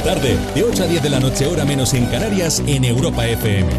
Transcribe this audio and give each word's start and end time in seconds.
Tarde, 0.00 0.38
de 0.54 0.62
8 0.62 0.84
a 0.84 0.86
10 0.86 1.02
de 1.02 1.10
la 1.10 1.20
noche, 1.20 1.46
hora 1.46 1.64
menos 1.64 1.92
en 1.94 2.06
Canarias, 2.06 2.62
en 2.66 2.84
Europa 2.84 3.26
FM. 3.26 3.70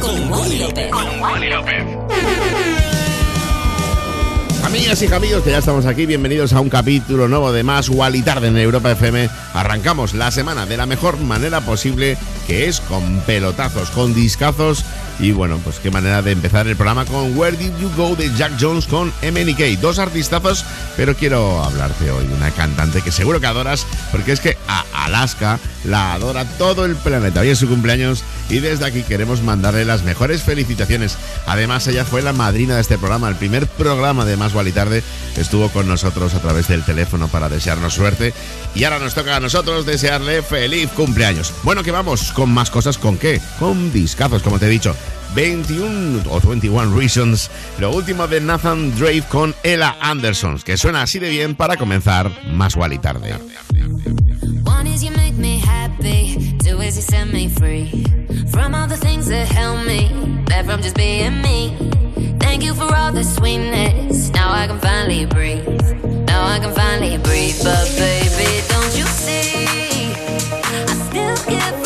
Con 0.00 0.30
Wally 0.30 0.58
López. 0.58 0.90
Con 0.90 1.20
Wally 1.20 1.48
López. 1.48 1.84
Amigas 4.66 5.00
y 5.00 5.12
amigos, 5.12 5.42
que 5.42 5.50
ya 5.50 5.58
estamos 5.58 5.86
aquí, 5.86 6.06
bienvenidos 6.06 6.52
a 6.52 6.60
un 6.60 6.68
capítulo 6.68 7.28
nuevo 7.28 7.52
de 7.52 7.62
Más 7.62 7.88
Wally 7.88 8.22
Tarde 8.22 8.48
en 8.48 8.58
Europa 8.58 8.90
FM. 8.90 9.30
Arrancamos 9.54 10.12
la 10.12 10.30
semana 10.30 10.66
de 10.66 10.76
la 10.76 10.86
mejor 10.86 11.18
manera 11.18 11.60
posible, 11.60 12.18
que 12.46 12.66
es 12.66 12.80
con 12.80 13.20
pelotazos, 13.20 13.90
con 13.90 14.12
discazos 14.12 14.84
y 15.18 15.32
bueno, 15.32 15.58
pues 15.64 15.78
qué 15.78 15.90
manera 15.90 16.22
de 16.22 16.32
empezar 16.32 16.66
el 16.66 16.76
programa 16.76 17.04
con 17.04 17.36
Where 17.36 17.56
Did 17.56 17.72
You 17.80 17.90
Go 17.96 18.16
de 18.16 18.30
Jack 18.36 18.52
Jones 18.60 18.86
con 18.86 19.08
MNK. 19.22 19.80
Dos 19.80 19.98
artistazos, 19.98 20.64
pero 20.96 21.14
quiero 21.14 21.62
hablarte 21.62 22.10
hoy 22.10 22.26
de 22.26 22.34
una 22.34 22.50
cantante 22.50 23.00
que 23.00 23.10
seguro 23.10 23.40
que 23.40 23.46
adoras, 23.46 23.86
porque 24.12 24.32
es 24.32 24.40
que 24.40 24.58
a 24.68 24.84
Alaska 24.92 25.58
la 25.84 26.14
adora 26.14 26.44
todo 26.44 26.84
el 26.84 26.96
planeta. 26.96 27.40
Hoy 27.40 27.48
es 27.48 27.58
su 27.58 27.68
cumpleaños 27.68 28.24
y 28.50 28.58
desde 28.58 28.84
aquí 28.84 29.02
queremos 29.02 29.42
mandarle 29.42 29.84
las 29.84 30.02
mejores 30.02 30.42
felicitaciones. 30.42 31.16
Además, 31.46 31.86
ella 31.86 32.04
fue 32.04 32.22
la 32.22 32.32
madrina 32.32 32.74
de 32.74 32.80
este 32.80 32.98
programa, 32.98 33.28
el 33.28 33.36
primer 33.36 33.66
programa 33.66 34.24
de 34.24 34.36
Más 34.36 34.52
y 34.66 34.72
Tarde. 34.72 35.02
Estuvo 35.36 35.68
con 35.70 35.88
nosotros 35.88 36.34
a 36.34 36.40
través 36.40 36.68
del 36.68 36.84
teléfono 36.84 37.28
para 37.28 37.48
desearnos 37.48 37.94
suerte. 37.94 38.34
Y 38.74 38.84
ahora 38.84 38.98
nos 38.98 39.14
toca 39.14 39.36
a 39.36 39.40
nosotros 39.40 39.86
desearle 39.86 40.42
feliz 40.42 40.90
cumpleaños. 40.90 41.52
Bueno, 41.62 41.82
que 41.82 41.90
vamos 41.90 42.32
con 42.32 42.50
más 42.52 42.70
cosas. 42.70 42.98
¿Con 42.98 43.16
qué? 43.16 43.40
Con 43.58 43.92
discazos, 43.92 44.42
como 44.42 44.58
te 44.58 44.66
he 44.66 44.70
dicho. 44.70 44.94
21 45.34 46.22
o 46.30 46.40
21 46.40 46.96
Reasons, 46.96 47.50
lo 47.78 47.90
último 47.90 48.26
de 48.26 48.40
Nathan 48.40 48.96
Drake 48.98 49.24
con 49.28 49.54
Ella 49.62 49.96
Anderson, 50.00 50.58
que 50.60 50.76
suena 50.76 51.02
así 51.02 51.18
de 51.18 51.28
bien 51.28 51.54
para 51.54 51.76
comenzar 51.76 52.30
más 52.52 52.74
igual 52.74 52.94
y 52.94 52.98
tarde. 52.98 53.34
One 54.64 54.88
is 54.88 55.02
you 55.02 55.10
make 55.12 55.34
me 55.36 55.58
happy, 55.58 56.56
two 56.64 56.80
is 56.80 56.96
you 56.96 57.02
set 57.02 57.26
me 57.32 57.48
free 57.48 58.04
from 58.50 58.74
all 58.74 58.88
the 58.88 58.96
things 58.96 59.28
that 59.28 59.46
help 59.48 59.86
me, 59.86 60.08
that 60.46 60.64
from 60.64 60.80
just 60.80 60.96
being 60.96 61.42
me. 61.42 61.76
Thank 62.40 62.62
you 62.62 62.74
for 62.74 62.94
all 62.94 63.12
the 63.12 63.24
sweetness, 63.24 64.30
now 64.32 64.50
I 64.50 64.66
can 64.66 64.78
finally 64.80 65.26
breathe, 65.26 65.66
now 66.26 66.46
I 66.46 66.58
can 66.58 66.72
finally 66.74 67.18
breathe, 67.18 67.62
but 67.62 67.86
baby, 67.98 68.62
don't 68.68 68.96
you 68.96 69.04
see? 69.04 69.66
I 70.64 70.86
still 71.10 71.36
get 71.50 71.85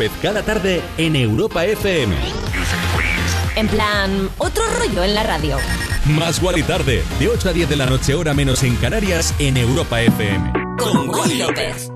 López 0.00 0.18
cada 0.22 0.42
tarde 0.42 0.80
en 0.96 1.14
Europa 1.14 1.66
FM. 1.66 2.16
En 3.56 3.68
plan, 3.68 4.30
otro 4.38 4.62
rollo 4.78 5.04
en 5.04 5.14
la 5.14 5.22
radio. 5.24 5.58
Más 6.06 6.42
Wally 6.42 6.62
tarde, 6.62 7.02
de 7.18 7.28
8 7.28 7.50
a 7.50 7.52
10 7.52 7.68
de 7.68 7.76
la 7.76 7.84
noche, 7.84 8.14
hora 8.14 8.32
menos 8.32 8.62
en 8.62 8.76
Canarias, 8.76 9.34
en 9.38 9.58
Europa 9.58 10.00
FM. 10.00 10.52
Con 10.78 11.10
Wally 11.10 11.36
López. 11.36 11.90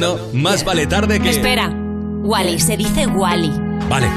Escuchando 0.00 0.30
Más 0.32 0.64
vale 0.64 0.86
tarde 0.86 1.20
que... 1.20 1.30
Espera. 1.30 1.68
Wally, 2.22 2.58
se 2.58 2.76
dice 2.76 3.06
Wally. 3.06 3.50
Vale, 3.88 4.08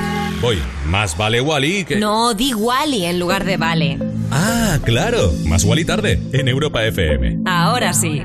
voy. 0.41 0.57
Más 0.87 1.17
vale 1.17 1.41
Wally 1.41 1.85
que... 1.85 1.97
No, 1.97 2.33
di 2.33 2.53
Wally 2.53 3.05
en 3.05 3.19
lugar 3.19 3.43
de 3.43 3.57
Vale. 3.57 3.99
Ah, 4.31 4.79
claro. 4.83 5.31
Más 5.45 5.63
Wally 5.63 5.85
tarde, 5.85 6.19
en 6.31 6.47
Europa 6.47 6.83
FM. 6.83 7.39
Ahora 7.45 7.93
sí. 7.93 8.23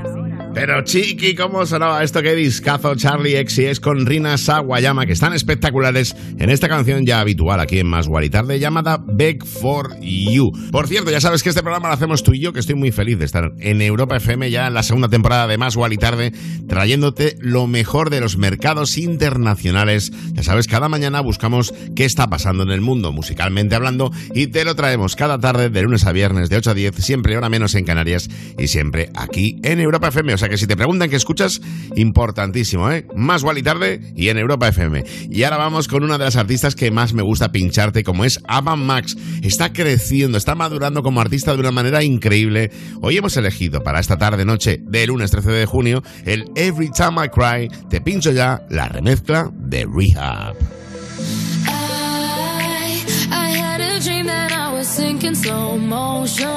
Pero 0.53 0.83
chiqui, 0.83 1.35
¿cómo 1.35 1.65
sonaba 1.65 2.03
esto? 2.03 2.23
Qué 2.23 2.33
discazo 2.33 2.95
Charlie 2.95 3.37
X 3.37 3.59
y 3.59 3.65
es 3.65 3.79
con 3.79 4.05
Rina 4.05 4.35
Sawayama, 4.37 5.05
que 5.05 5.13
están 5.13 5.33
espectaculares 5.33 6.15
en 6.39 6.49
esta 6.49 6.67
canción 6.67 7.05
ya 7.05 7.19
habitual 7.19 7.59
aquí 7.59 7.79
en 7.79 7.87
Más 7.87 8.09
y 8.21 8.29
Tarde, 8.29 8.59
llamada 8.59 8.99
Beg 9.01 9.45
for 9.45 9.99
You. 10.01 10.51
Por 10.71 10.87
cierto, 10.87 11.11
ya 11.11 11.21
sabes 11.21 11.43
que 11.43 11.49
este 11.49 11.61
programa 11.61 11.89
lo 11.89 11.93
hacemos 11.93 12.23
tú 12.23 12.33
y 12.33 12.39
yo, 12.39 12.51
que 12.51 12.59
estoy 12.59 12.75
muy 12.75 12.91
feliz 12.91 13.19
de 13.19 13.25
estar 13.25 13.53
en 13.59 13.81
Europa 13.81 14.17
FM 14.17 14.49
ya 14.49 14.67
en 14.67 14.73
la 14.73 14.81
segunda 14.83 15.07
temporada 15.07 15.47
de 15.47 15.57
Más 15.57 15.77
y 15.77 15.97
Tarde, 15.97 16.33
trayéndote 16.79 17.35
lo 17.41 17.67
mejor 17.67 18.09
de 18.09 18.21
los 18.21 18.37
mercados 18.37 18.97
internacionales. 18.97 20.13
Ya 20.39 20.43
sabes, 20.43 20.67
cada 20.67 20.87
mañana 20.87 21.19
buscamos 21.19 21.73
qué 21.97 22.05
está 22.05 22.29
pasando 22.29 22.63
en 22.63 22.69
el 22.69 22.79
mundo, 22.79 23.11
musicalmente 23.11 23.75
hablando, 23.75 24.09
y 24.33 24.47
te 24.47 24.63
lo 24.63 24.73
traemos 24.73 25.17
cada 25.17 25.37
tarde 25.37 25.69
de 25.69 25.81
lunes 25.81 26.05
a 26.05 26.13
viernes 26.13 26.49
de 26.49 26.55
8 26.55 26.71
a 26.71 26.73
10, 26.75 26.95
siempre 26.95 27.35
hora 27.35 27.49
menos 27.49 27.75
en 27.75 27.83
Canarias 27.83 28.29
y 28.57 28.69
siempre 28.69 29.09
aquí 29.17 29.59
en 29.63 29.81
Europa 29.81 30.07
FM. 30.07 30.33
O 30.33 30.37
sea 30.37 30.47
que 30.47 30.57
si 30.57 30.65
te 30.65 30.77
preguntan 30.77 31.09
qué 31.09 31.17
escuchas, 31.17 31.59
importantísimo, 31.97 32.89
¿eh? 32.89 33.05
Más 33.17 33.43
y 33.53 33.63
tarde 33.63 34.13
y 34.15 34.29
en 34.29 34.37
Europa 34.37 34.69
FM. 34.69 35.03
Y 35.29 35.43
ahora 35.43 35.57
vamos 35.57 35.89
con 35.89 36.05
una 36.05 36.17
de 36.17 36.23
las 36.23 36.37
artistas 36.37 36.73
que 36.73 36.89
más 36.89 37.11
me 37.11 37.21
gusta 37.21 37.51
pincharte, 37.51 38.05
como 38.05 38.23
es 38.23 38.39
Avan 38.47 38.79
Max. 38.79 39.17
Está 39.41 39.73
creciendo, 39.73 40.37
está 40.37 40.55
madurando 40.55 41.03
como 41.03 41.19
artista 41.19 41.53
de 41.53 41.59
una 41.59 41.71
manera 41.71 42.01
increíble. 42.01 42.71
Hoy 43.01 43.17
hemos 43.17 43.35
elegido 43.35 43.83
para 43.83 43.99
esta 43.99 44.17
tarde 44.17 44.45
noche 44.45 44.79
de 44.81 45.05
lunes 45.05 45.31
13 45.31 45.51
de 45.51 45.65
junio 45.65 46.01
el 46.23 46.45
Every 46.55 46.89
Time 46.91 47.25
I 47.25 47.27
Cry. 47.27 47.87
Te 47.89 47.99
pincho 47.99 48.31
ya 48.31 48.65
la 48.69 48.87
remezcla 48.87 49.51
de 49.69 49.85
Rehab. 49.85 50.55
I, 51.67 53.03
I 53.31 53.49
had 53.49 53.81
a 53.81 53.99
dream 54.03 54.25
that 54.25 54.51
I 54.51 54.73
was 54.73 54.87
sinking 54.87 55.35
slow 55.35 55.77
motion. 55.77 56.49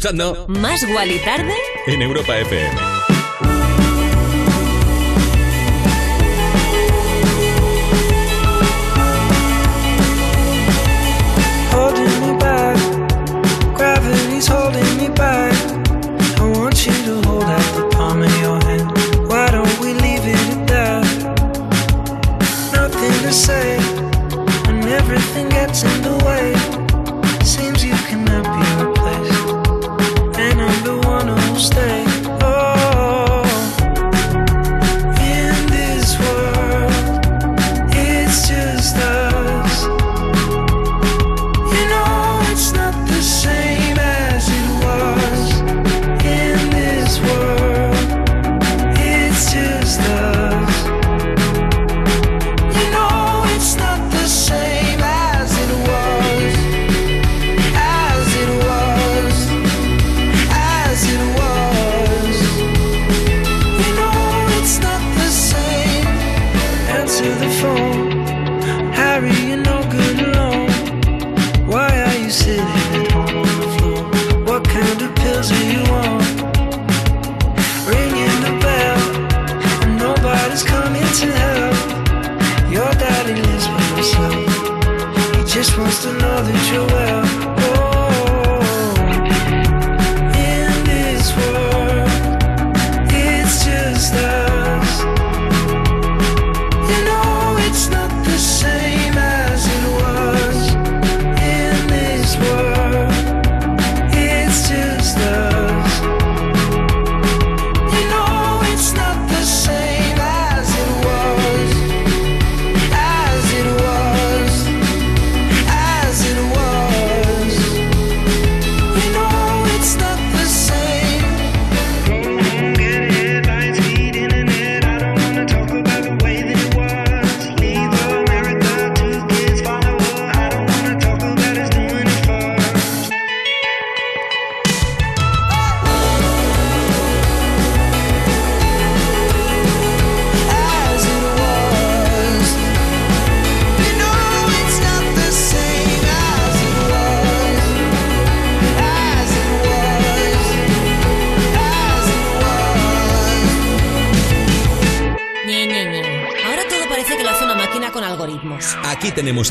Escuchando 0.00 0.46
Más 0.48 0.82
Guali 0.88 1.18
Tarde 1.18 1.54
en 1.86 2.00
Europa 2.00 2.38
FM. 2.38 2.99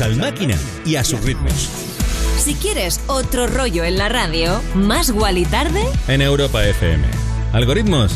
Al 0.00 0.16
máquina 0.16 0.56
y 0.84 0.96
a 0.96 1.04
sus 1.04 1.22
ritmos. 1.22 1.68
Si 2.38 2.54
quieres 2.54 3.00
otro 3.06 3.46
rollo 3.46 3.84
en 3.84 3.98
la 3.98 4.08
radio, 4.08 4.62
Más 4.74 5.10
Guali 5.10 5.44
Tarde 5.44 5.82
En 6.08 6.22
Europa 6.22 6.64
FM. 6.64 7.06
¿Algoritmos? 7.52 8.14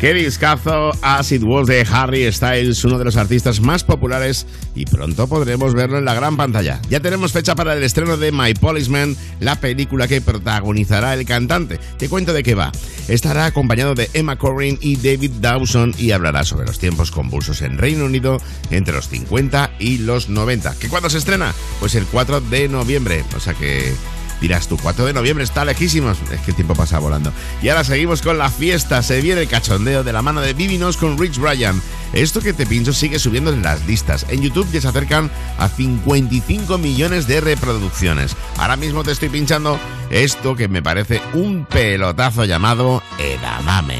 Qué 0.00 0.14
discazo 0.14 0.90
Acid 1.02 1.42
Was 1.44 1.66
de 1.66 1.86
Harry 1.90 2.30
Styles, 2.32 2.84
uno 2.84 2.98
de 2.98 3.04
los 3.04 3.16
artistas 3.16 3.60
más 3.60 3.84
populares 3.84 4.46
y 4.74 4.84
pronto 4.84 5.26
podremos 5.26 5.74
verlo 5.74 5.98
en 5.98 6.04
la 6.04 6.14
gran 6.14 6.36
pantalla. 6.36 6.80
Ya 6.88 7.00
tenemos 7.00 7.32
fecha 7.32 7.54
para 7.54 7.74
el 7.74 7.82
estreno 7.82 8.16
de 8.16 8.32
My 8.32 8.54
Policeman, 8.54 9.16
la 9.40 9.56
película 9.56 10.08
que 10.08 10.20
protagonizará 10.20 11.14
el 11.14 11.24
cantante. 11.24 11.78
Te 11.98 12.08
cuento 12.08 12.32
de 12.32 12.42
qué 12.42 12.54
va. 12.54 12.72
Estará 13.10 13.46
acompañado 13.46 13.96
de 13.96 14.08
Emma 14.14 14.36
Corrin 14.36 14.78
y 14.80 14.94
David 14.94 15.32
Dawson 15.40 15.92
y 15.98 16.12
hablará 16.12 16.44
sobre 16.44 16.64
los 16.64 16.78
tiempos 16.78 17.10
convulsos 17.10 17.60
en 17.60 17.76
Reino 17.76 18.04
Unido 18.04 18.40
entre 18.70 18.94
los 18.94 19.08
50 19.08 19.72
y 19.80 19.98
los 19.98 20.28
90. 20.28 20.76
¿Que 20.78 20.88
cuándo 20.88 21.10
se 21.10 21.18
estrena? 21.18 21.52
Pues 21.80 21.96
el 21.96 22.06
4 22.06 22.40
de 22.40 22.68
noviembre. 22.68 23.24
O 23.36 23.40
sea 23.40 23.54
que 23.54 23.92
Dirás 24.40 24.68
tú, 24.68 24.78
4 24.80 25.04
de 25.04 25.12
noviembre 25.12 25.44
está 25.44 25.64
lejísimos. 25.64 26.16
Es 26.32 26.40
que 26.40 26.52
el 26.52 26.54
tiempo 26.54 26.74
pasa 26.74 26.98
volando. 26.98 27.32
Y 27.62 27.68
ahora 27.68 27.84
seguimos 27.84 28.22
con 28.22 28.38
la 28.38 28.48
fiesta. 28.48 29.02
Se 29.02 29.20
viene 29.20 29.42
el 29.42 29.48
cachondeo 29.48 30.02
de 30.02 30.12
la 30.12 30.22
mano 30.22 30.40
de 30.40 30.54
Divinos 30.54 30.96
con 30.96 31.18
Rich 31.18 31.38
Bryan. 31.38 31.82
Esto 32.12 32.40
que 32.40 32.52
te 32.52 32.66
pincho 32.66 32.92
sigue 32.92 33.18
subiendo 33.18 33.52
en 33.52 33.62
las 33.62 33.86
listas. 33.86 34.26
En 34.28 34.42
YouTube 34.42 34.70
ya 34.72 34.80
se 34.80 34.88
acercan 34.88 35.30
a 35.58 35.68
55 35.68 36.78
millones 36.78 37.26
de 37.26 37.40
reproducciones. 37.40 38.36
Ahora 38.58 38.76
mismo 38.76 39.04
te 39.04 39.12
estoy 39.12 39.28
pinchando 39.28 39.78
esto 40.10 40.56
que 40.56 40.68
me 40.68 40.82
parece 40.82 41.22
un 41.34 41.64
pelotazo 41.64 42.44
llamado 42.44 43.02
Edamame. 43.18 43.98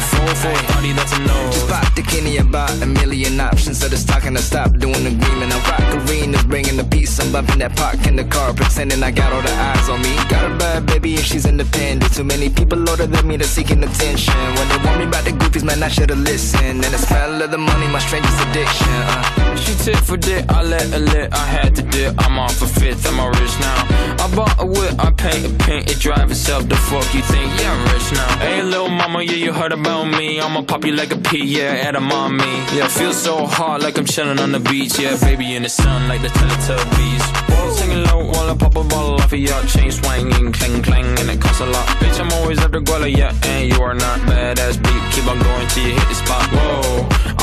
Fall 0.00 0.34
for 0.34 0.50
a 0.50 0.62
party 0.72 0.92
that's 0.92 1.12
a 1.12 1.18
no. 1.20 1.38
Just 1.52 1.68
pop 1.68 1.94
the 1.94 2.02
Kenny 2.02 2.38
about 2.38 2.70
a 2.82 2.86
million 2.86 3.40
options. 3.40 3.80
So 3.80 3.88
just 3.88 4.08
talking 4.08 4.34
to 4.34 4.42
stop 4.42 4.72
doing 4.76 5.02
the 5.04 5.12
agreement. 5.16 5.52
I 5.52 5.58
rock 5.70 6.08
arenas, 6.08 6.44
bringing 6.44 6.76
the 6.76 6.84
peace. 6.84 7.18
I'm 7.20 7.32
bumping 7.32 7.58
that 7.58 7.76
park 7.76 8.06
in 8.06 8.16
the 8.16 8.24
car, 8.24 8.54
pretending 8.54 9.02
I 9.02 9.10
got 9.10 9.32
all 9.32 9.42
the 9.42 9.52
eyes 9.52 9.88
on 9.88 10.00
me. 10.02 10.14
Got 10.28 10.50
a 10.50 10.54
bad 10.56 10.86
baby 10.86 11.16
and 11.16 11.24
she's 11.24 11.46
independent. 11.46 12.12
Too 12.14 12.24
many 12.24 12.48
people 12.48 12.78
older 12.88 13.06
than 13.06 13.26
me 13.26 13.36
that's 13.36 13.50
seeking 13.50 13.82
attention. 13.82 14.34
When 14.56 14.68
they 14.68 14.78
want 14.84 14.98
me 15.00 15.04
about 15.04 15.24
the 15.24 15.32
goofies, 15.32 15.64
man, 15.64 15.82
I 15.82 15.88
should've 15.88 16.18
listened. 16.18 16.84
And 16.84 16.92
the 16.94 16.98
smell 16.98 17.42
of 17.42 17.50
the 17.50 17.58
money, 17.58 17.86
my 17.88 17.98
strangest 17.98 18.38
addiction. 18.46 18.88
Uh. 18.88 19.56
She 19.56 19.74
tit 19.84 19.98
for 19.98 20.16
dick, 20.16 20.44
I 20.48 20.62
let 20.62 20.86
her 20.94 20.98
lit, 20.98 21.32
I 21.32 21.44
had 21.56 21.76
to 21.76 21.82
dip. 21.82 22.14
I'm 22.18 22.38
off 22.38 22.56
for 22.56 22.66
fifth, 22.66 23.06
I'm 23.06 23.20
all 23.20 23.30
rich 23.30 23.56
now. 23.60 23.78
I 24.24 24.26
bought 24.34 24.56
a 24.58 24.66
whip, 24.66 24.94
I 24.98 25.10
paint 25.10 25.44
a 25.44 25.50
paint, 25.64 25.90
it 25.90 25.98
drive 25.98 26.30
itself. 26.30 26.68
The 26.68 26.76
fuck 26.76 27.06
you 27.14 27.22
think? 27.22 27.48
Yeah, 27.60 27.72
I'm 27.74 27.82
rich 27.92 28.12
now. 28.12 28.38
Hey, 28.38 28.62
little 28.62 28.88
mama, 28.88 29.22
yeah, 29.22 29.32
you 29.44 29.52
heard 29.52 29.72
about 29.72 29.89
me. 30.04 30.40
I'ma 30.40 30.62
pop 30.62 30.84
you 30.84 30.92
like 30.92 31.12
a 31.12 31.18
pea, 31.18 31.44
yeah, 31.44 31.88
at 31.88 31.96
a 31.96 32.00
mommy. 32.00 32.44
Yeah, 32.76 32.88
feel 32.88 33.12
so 33.12 33.46
hot 33.46 33.82
like 33.82 33.98
I'm 33.98 34.04
chilling 34.04 34.38
on 34.38 34.52
the 34.52 34.60
beach. 34.60 34.98
Yeah, 34.98 35.16
baby 35.20 35.54
in 35.56 35.62
the 35.62 35.68
sun 35.68 36.08
like 36.08 36.22
the 36.22 36.28
Teletubbies. 36.28 37.24
Whoa, 37.50 37.72
singing 37.72 38.04
low 38.04 38.24
while 38.32 38.50
I 38.50 38.56
pop 38.56 38.76
a 38.76 38.84
bottle 38.84 39.14
off 39.14 39.32
of 39.32 39.38
your 39.38 39.62
chain 39.64 39.90
swinging, 39.90 40.52
clang 40.52 40.82
clang, 40.82 41.18
and 41.18 41.28
it 41.30 41.40
costs 41.40 41.60
a 41.60 41.66
lot. 41.66 41.86
Bitch, 42.00 42.20
I'm 42.20 42.32
always 42.38 42.58
after 42.60 42.80
Guala, 42.80 43.14
yeah, 43.14 43.34
and 43.44 43.68
you 43.68 43.82
are 43.82 43.94
not 43.94 44.18
badass 44.20 44.76
beat. 44.82 45.02
Keep 45.12 45.26
on 45.26 45.38
going 45.38 45.68
till 45.68 45.86
you 45.86 45.94
hit 45.94 46.08
the 46.08 46.14
spot. 46.14 46.46
Whoa, 46.52 47.39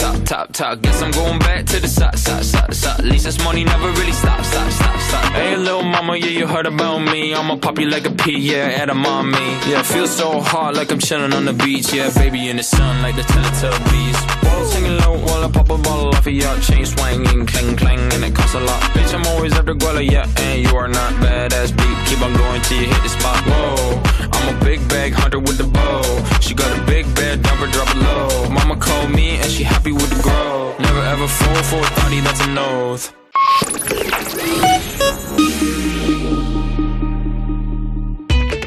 top, 0.00 0.24
top, 0.24 0.52
top. 0.52 0.82
Guess 0.82 1.02
I'm 1.02 1.10
going 1.10 1.38
back 1.38 1.66
to 1.66 1.80
the 1.80 1.88
side, 1.88 2.18
side, 2.18 2.44
side, 2.44 2.74
side. 2.74 3.00
At 3.00 3.04
least 3.04 3.24
this 3.24 3.38
money 3.44 3.64
never 3.64 3.88
really 3.92 4.12
stop, 4.12 4.42
stop, 4.44 4.70
stop, 4.72 5.00
stop. 5.00 5.32
Hey, 5.32 5.56
little 5.56 5.82
mama, 5.82 6.16
yeah, 6.16 6.38
you 6.38 6.46
heard 6.46 6.66
about 6.66 6.98
me. 6.98 7.34
I'ma 7.34 7.56
pop 7.56 7.78
you 7.78 7.88
like 7.88 8.06
a 8.06 8.10
pea, 8.10 8.38
yeah, 8.38 8.80
at 8.80 8.88
a 8.88 8.94
mommy. 8.94 9.38
Yeah, 9.68 9.82
feel 9.82 10.06
so 10.06 10.40
hot 10.40 10.74
like 10.74 10.90
I'm 10.90 10.98
chilling 10.98 11.32
on 11.34 11.44
the 11.44 11.52
beach. 11.52 11.92
Yeah, 11.92 12.10
baby 12.14 12.48
in 12.48 12.56
the 12.56 12.62
sun 12.62 13.02
like 13.02 13.16
the 13.16 13.22
Teletubbies. 13.22 14.18
While 14.44 14.64
singing 14.64 14.96
low 14.98 15.18
while 15.18 15.44
I 15.44 15.50
pop 15.50 15.68
a 15.70 15.78
bottle 15.78 16.08
off 16.08 16.26
of 16.26 16.32
your 16.32 16.56
chain 16.60 16.86
swinging, 16.86 17.46
clang, 17.46 17.76
clang, 17.76 18.00
and 18.14 18.24
it 18.24 18.34
costs 18.34 18.54
a 18.54 18.60
lot. 18.60 18.80
Bitch, 18.94 19.12
I'm 19.14 19.26
always 19.26 19.52
after 19.52 19.74
Guala, 19.74 20.02
yeah, 20.08 20.26
and 20.38 20.62
you 20.62 20.74
are 20.76 20.88
not 20.88 21.12
badass 21.14 21.76
beat. 21.76 21.96
Keep 22.08 22.22
on 22.22 22.32
going 22.36 22.60
till 22.62 22.80
you 22.80 22.86
hit 22.86 23.02
the 23.02 23.08
spot. 23.08 23.38
Whoa, 23.44 24.02
I'm 24.32 24.56
a 24.56 24.64
big 24.64 24.80
bag 24.88 25.12
hunter 25.12 25.38
with 25.38 25.58
the 25.58 25.64
bow. 25.64 26.02
She 26.40 26.54
got 26.54 26.70
a 26.76 26.82
big 26.86 27.04
bed, 27.14 27.42
never 27.42 27.66
drop 27.68 27.88
it 27.94 27.98
low. 27.98 28.48
Mama 28.50 28.76
called 28.76 29.10
me 29.10 29.36
and 29.36 29.50
she 29.50 29.62
happy 29.80 29.92
with 29.92 30.10
the 30.10 30.22
grow. 30.22 30.74
Never 30.78 31.02
ever 31.14 31.26
fall 31.26 31.62
for 31.62 31.80
a 31.80 31.90
thotty, 31.96 32.20
that's 32.20 32.40
an 32.46 32.58
oath. 32.58 33.14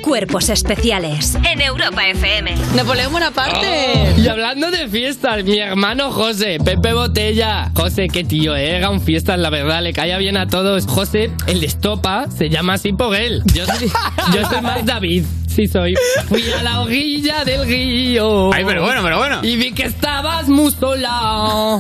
Cuerpos 0.02 0.50
especiales 0.50 1.36
en 1.52 1.62
Europa 1.62 2.08
FM. 2.08 2.56
Napoleón 2.76 3.14
Bonaparte. 3.14 4.14
Y 4.18 4.28
hablando 4.28 4.70
de 4.70 4.88
fiestas, 4.88 5.44
mi 5.44 5.60
hermano 5.60 6.12
José, 6.12 6.58
Pepe 6.64 6.94
Botella. 6.94 7.72
José, 7.76 8.08
qué 8.10 8.24
tío, 8.24 8.56
eh, 8.56 8.76
era 8.76 8.90
un 8.90 9.02
fiesta, 9.02 9.38
la 9.38 9.50
verdad, 9.50 9.82
le 9.82 9.94
caía 9.94 10.18
bien 10.18 10.38
a 10.38 10.48
todos. 10.48 10.86
José, 10.88 11.32
el 11.48 11.62
de 11.62 11.68
estopa, 11.68 12.28
se 12.30 12.50
llama 12.50 12.74
así 12.74 12.92
por 12.94 13.16
él. 13.16 13.44
Yo 13.54 13.66
soy, 13.66 13.92
yo 14.34 14.48
soy 14.50 14.62
más 14.62 14.86
David. 14.86 15.26
Sí 15.56 15.68
soy. 15.68 15.94
Fui 16.28 16.44
a 16.52 16.64
la 16.64 16.82
orilla 16.82 17.44
del 17.46 17.66
río. 17.66 18.52
Ay, 18.54 18.64
pero 18.66 18.84
bueno, 18.84 19.02
pero 19.04 19.18
bueno. 19.20 19.40
Y 19.44 19.56
vi 19.56 19.72
que 19.72 19.84
estabas 19.84 20.48
muy 20.48 20.72
sola. 20.72 21.80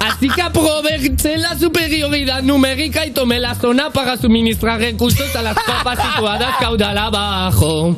Así 0.00 0.28
que 0.30 0.40
aproveché 0.40 1.36
la 1.36 1.58
superioridad 1.58 2.42
numérica 2.42 3.04
y 3.04 3.10
tomé 3.10 3.38
la 3.38 3.54
zona 3.54 3.90
para 3.90 4.16
suministrar 4.16 4.80
recursos 4.80 5.34
a 5.36 5.42
las 5.42 5.56
copas 5.56 5.98
situadas 6.14 6.56
caudal 6.58 6.96
abajo. 6.96 7.96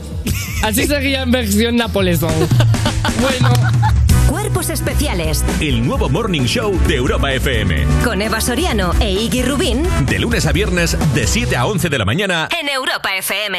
Así 0.65 0.87
sería 0.87 1.23
en 1.23 1.31
versión 1.31 1.77
Napoleón. 1.77 2.19
Bueno, 3.21 3.53
Cuerpos 4.29 4.71
especiales 4.71 5.45
El 5.61 5.87
nuevo 5.87 6.09
Morning 6.09 6.43
Show 6.47 6.77
de 6.89 6.97
Europa 6.97 7.33
FM. 7.33 7.85
con 8.03 8.23
Eva 8.23 8.41
Soriano 8.41 8.93
e 8.99 9.11
Iggy 9.13 9.43
Rubín 9.43 9.83
De 10.07 10.19
lunes 10.19 10.47
a 10.47 10.53
viernes, 10.53 10.97
de 11.15 11.27
7 11.27 11.55
a 11.57 11.67
11 11.67 11.89
de 11.91 11.99
la 11.99 12.05
mañana. 12.05 12.49
en 12.61 12.69
Europa 12.69 13.15
FM. 13.17 13.59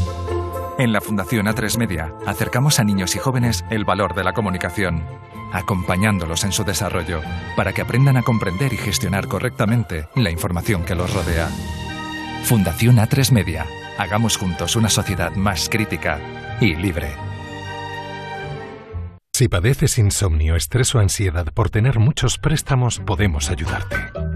En 0.81 0.93
la 0.93 0.99
Fundación 0.99 1.45
A3 1.45 1.77
Media 1.77 2.11
acercamos 2.25 2.79
a 2.79 2.83
niños 2.83 3.15
y 3.15 3.19
jóvenes 3.19 3.63
el 3.69 3.85
valor 3.85 4.15
de 4.15 4.23
la 4.23 4.33
comunicación, 4.33 5.03
acompañándolos 5.53 6.43
en 6.43 6.51
su 6.51 6.63
desarrollo 6.63 7.21
para 7.55 7.71
que 7.71 7.83
aprendan 7.83 8.17
a 8.17 8.23
comprender 8.23 8.73
y 8.73 8.77
gestionar 8.77 9.27
correctamente 9.27 10.07
la 10.15 10.31
información 10.31 10.83
que 10.83 10.95
los 10.95 11.13
rodea. 11.13 11.49
Fundación 12.45 12.95
A3 12.95 13.31
Media. 13.31 13.67
Hagamos 13.99 14.37
juntos 14.37 14.75
una 14.75 14.89
sociedad 14.89 15.35
más 15.35 15.69
crítica 15.69 16.19
y 16.59 16.73
libre. 16.73 17.11
Si 19.33 19.49
padeces 19.49 19.99
insomnio, 19.99 20.55
estrés 20.55 20.95
o 20.95 20.99
ansiedad 20.99 21.45
por 21.53 21.69
tener 21.69 21.99
muchos 21.99 22.39
préstamos, 22.39 22.97
podemos 22.97 23.51
ayudarte. 23.51 24.30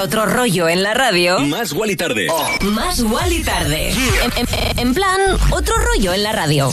Otro 0.00 0.26
rollo 0.26 0.68
en 0.68 0.82
la 0.82 0.94
radio. 0.94 1.40
Más 1.40 1.72
Wally 1.72 1.96
tarde. 1.96 2.26
Más 2.62 3.00
Wally 3.00 3.42
tarde. 3.42 3.90
En, 3.90 4.32
en- 4.36 4.78
en 4.78 4.94
plan, 4.94 5.20
otro 5.50 5.74
rollo 5.76 6.12
en 6.14 6.22
la 6.22 6.32
radio. 6.32 6.70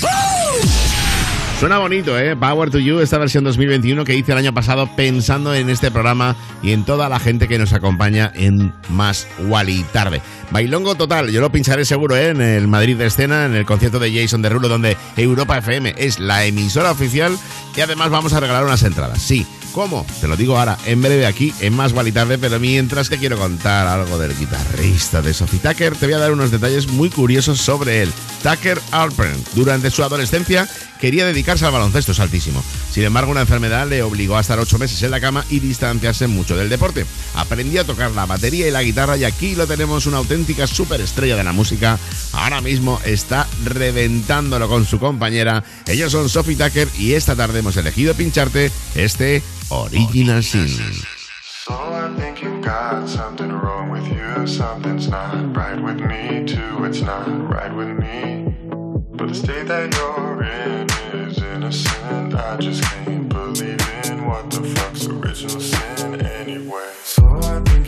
Suena 1.59 1.79
bonito, 1.79 2.17
¿eh? 2.19 2.35
Power 2.35 2.69
to 2.69 2.77
You, 2.77 2.99
esta 2.99 3.17
versión 3.17 3.43
2021 3.43 4.05
que 4.05 4.13
hice 4.15 4.31
el 4.31 4.37
año 4.37 4.53
pasado 4.53 4.87
pensando 4.95 5.55
en 5.55 5.71
este 5.71 5.89
programa 5.89 6.35
y 6.61 6.71
en 6.71 6.85
toda 6.85 7.09
la 7.09 7.19
gente 7.19 7.47
que 7.47 7.57
nos 7.57 7.73
acompaña 7.73 8.31
en 8.35 8.71
Más 8.89 9.27
Wally 9.39 9.83
Tarde. 9.91 10.21
Bailongo 10.51 10.93
total, 10.93 11.31
yo 11.31 11.41
lo 11.41 11.51
pincharé 11.51 11.83
seguro 11.83 12.15
¿eh? 12.15 12.29
en 12.29 12.41
el 12.41 12.67
Madrid 12.67 12.95
de 12.95 13.07
escena, 13.07 13.45
en 13.45 13.55
el 13.55 13.65
concierto 13.65 13.97
de 13.97 14.13
Jason 14.13 14.43
Derulo, 14.43 14.67
donde 14.69 14.97
Europa 15.17 15.57
FM 15.57 15.95
es 15.97 16.19
la 16.19 16.45
emisora 16.45 16.91
oficial 16.91 17.35
y 17.75 17.81
además 17.81 18.11
vamos 18.11 18.33
a 18.33 18.39
regalar 18.39 18.63
unas 18.63 18.83
entradas. 18.83 19.19
Sí, 19.19 19.45
¿cómo? 19.77 20.07
Te 20.19 20.27
lo 20.27 20.35
digo 20.35 20.57
ahora, 20.57 20.75
en 20.87 21.03
breve 21.03 21.27
aquí, 21.27 21.53
en 21.59 21.75
Más 21.75 21.93
Tarde, 21.93 22.39
pero 22.39 22.59
mientras 22.59 23.09
que 23.09 23.19
quiero 23.19 23.37
contar 23.37 23.85
algo 23.85 24.17
del 24.17 24.35
guitarrista 24.35 25.21
de 25.21 25.35
Sophie 25.35 25.59
Tucker, 25.59 25.95
te 25.95 26.07
voy 26.07 26.15
a 26.15 26.17
dar 26.17 26.31
unos 26.31 26.49
detalles 26.49 26.87
muy 26.87 27.11
curiosos 27.11 27.61
sobre 27.61 28.01
él. 28.01 28.11
Tucker 28.41 28.81
Alpern, 28.89 29.39
durante 29.53 29.91
su 29.91 30.03
adolescencia, 30.03 30.67
quería 30.99 31.27
dedicarse 31.27 31.63
al 31.63 31.73
baloncesto, 31.73 32.13
es 32.13 32.19
altísimo. 32.19 32.63
Sin 32.91 33.03
embargo, 33.03 33.29
una 33.29 33.41
enfermedad 33.41 33.87
le 33.87 34.01
obligó 34.01 34.35
a 34.35 34.41
estar 34.41 34.57
ocho 34.57 34.79
meses 34.79 35.03
en 35.03 35.11
la 35.11 35.21
cama 35.21 35.45
y 35.47 35.59
distanciarse 35.59 36.25
mucho 36.25 36.57
del 36.57 36.69
deporte. 36.69 37.05
Aprendió 37.35 37.81
a 37.81 37.83
tocar 37.83 38.09
la 38.09 38.25
batería 38.25 38.67
y 38.67 38.71
la 38.71 38.81
guitarra 38.81 39.15
y 39.15 39.25
aquí 39.25 39.53
lo 39.53 39.67
tenemos, 39.67 40.07
una 40.07 40.17
auténtica 40.17 40.65
superestrella 40.65 41.35
de 41.35 41.43
la 41.43 41.51
música. 41.51 41.99
Ahora 42.33 42.61
mismo 42.61 42.99
está 43.05 43.45
reventándolo 43.63 44.67
con 44.67 44.87
su 44.87 44.97
compañera. 44.97 45.63
Ellos 45.85 46.11
son 46.11 46.29
Sophie 46.29 46.55
Tucker 46.55 46.87
y 46.97 47.13
esta 47.13 47.35
tarde 47.35 47.59
hemos 47.59 47.77
elegido 47.77 48.15
pincharte 48.15 48.71
este 48.95 49.43
Original 49.69 50.41
Sin. 50.41 50.93
So 51.43 51.73
I 51.73 52.13
think 52.17 52.41
you've 52.41 52.63
got 52.63 53.09
something 53.09 53.51
wrong 53.51 53.89
with 53.89 54.07
you. 54.07 54.47
Something's 54.47 55.09
not 55.09 55.53
right 55.53 55.81
with 55.81 55.99
me, 55.99 56.45
too. 56.45 56.85
It's 56.85 57.01
not 57.01 57.27
right 57.49 57.73
with 57.75 57.89
me. 57.99 58.55
But 59.11 59.27
the 59.27 59.35
state 59.35 59.67
that 59.67 59.93
you're 59.93 60.43
in 60.43 60.89
is 61.19 61.37
innocent. 61.39 62.33
I 62.33 62.55
just 62.57 62.81
can't 62.83 63.27
believe 63.27 63.81
in 64.05 64.25
what 64.25 64.49
the 64.51 64.63
fuck's 64.63 65.05
original 65.07 65.59
sin 65.59 66.21
anyway. 66.21 66.89
So 67.03 67.27
I 67.27 67.59
think 67.61 67.86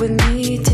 with 0.00 0.10
me. 0.32 0.69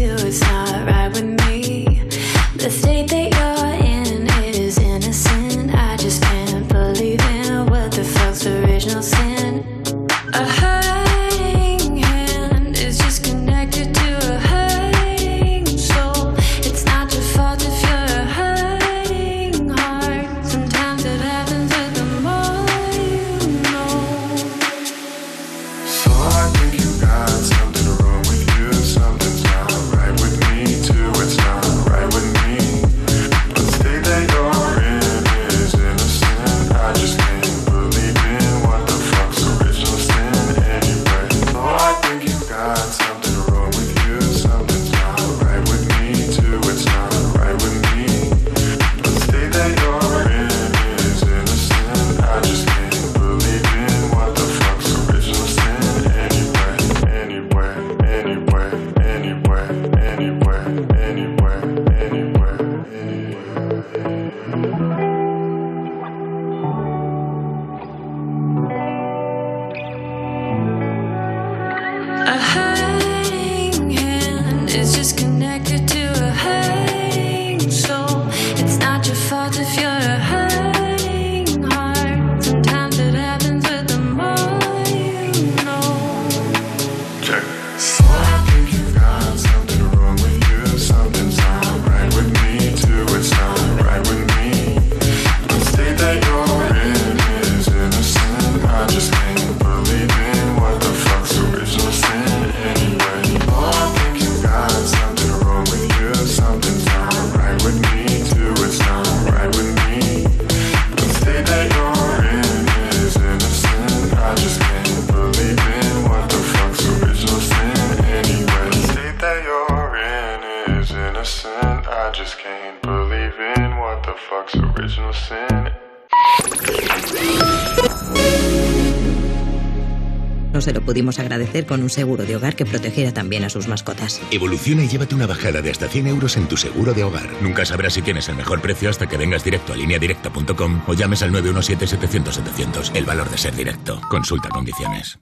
Agradecer 131.37 131.67
con 131.67 131.83
un 131.83 131.91
seguro 131.91 132.25
de 132.25 132.37
hogar 132.37 132.57
que 132.57 132.67
protegiera 132.67 133.13
también 133.13 133.45
a 133.45 133.49
sus 133.49 133.69
mascotas. 133.69 134.21
Evoluciona 134.31 134.85
y 134.85 134.89
llévate 134.89 135.15
una 135.15 135.27
bajada 135.27 135.63
de 135.63 135.71
hasta 135.71 135.89
100 135.89 136.07
euros 136.09 136.37
en 136.37 136.49
tu 136.49 136.57
seguro 136.57 136.95
de 136.95 137.05
hogar. 137.05 137.29
Nunca 137.41 137.65
sabrás 137.65 137.95
si 137.95 138.03
tienes 138.03 138.29
el 138.29 138.37
mejor 138.37 138.61
precio 138.61 138.91
hasta 138.91 139.07
que 139.09 139.17
vengas 139.17 139.45
directo 139.45 139.73
a 139.73 139.77
lineadirecta.com 139.77 140.83
o 140.87 140.95
llames 140.95 141.23
al 141.23 141.33
917-700-700. 141.33 142.95
El 142.95 143.05
valor 143.05 143.31
de 143.31 143.39
ser 143.39 143.55
directo. 143.55 144.01
Consulta 144.09 144.49
condiciones. 144.49 145.19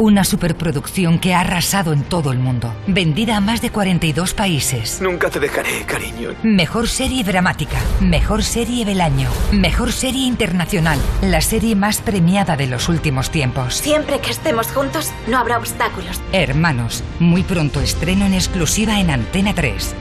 Una 0.00 0.24
superproducción 0.24 1.18
que 1.18 1.34
ha 1.34 1.40
arrasado 1.40 1.92
en 1.92 2.04
todo 2.04 2.32
el 2.32 2.38
mundo. 2.38 2.74
Vendida 2.86 3.36
a 3.36 3.40
más 3.42 3.60
de 3.60 3.68
42 3.68 4.32
países. 4.32 5.02
Nunca 5.02 5.28
te 5.28 5.38
dejaré, 5.38 5.84
cariño. 5.84 6.30
Mejor 6.42 6.88
serie 6.88 7.22
dramática. 7.22 7.76
Mejor 8.00 8.42
serie 8.42 8.86
del 8.86 9.02
año. 9.02 9.28
Mejor 9.52 9.92
serie 9.92 10.26
internacional. 10.26 10.98
La 11.20 11.42
serie 11.42 11.76
más 11.76 12.00
premiada 12.00 12.56
de 12.56 12.66
los 12.66 12.88
últimos 12.88 13.30
tiempos. 13.30 13.74
Siempre 13.74 14.20
que 14.20 14.30
estemos 14.30 14.68
juntos, 14.68 15.12
no 15.28 15.36
habrá 15.36 15.58
obstáculos. 15.58 16.18
Hermanos. 16.32 17.04
Muy 17.18 17.42
pronto 17.42 17.82
estreno 17.82 18.24
en 18.24 18.32
exclusiva 18.32 19.00
en 19.00 19.10
Antena 19.10 19.54
3. 19.54 19.94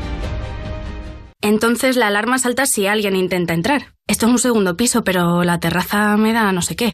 Entonces 1.41 1.97
la 1.97 2.07
alarma 2.07 2.39
salta 2.39 2.67
si 2.67 2.87
alguien 2.87 3.17
intenta 3.17 3.53
entrar. 3.53 3.93
Esto 4.07 4.27
es 4.27 4.31
un 4.31 4.39
segundo 4.39 4.77
piso, 4.77 5.03
pero 5.03 5.43
la 5.43 5.59
terraza 5.59 6.15
me 6.15 6.31
da 6.31 6.53
no 6.53 6.61
sé 6.61 6.77
qué. 6.77 6.93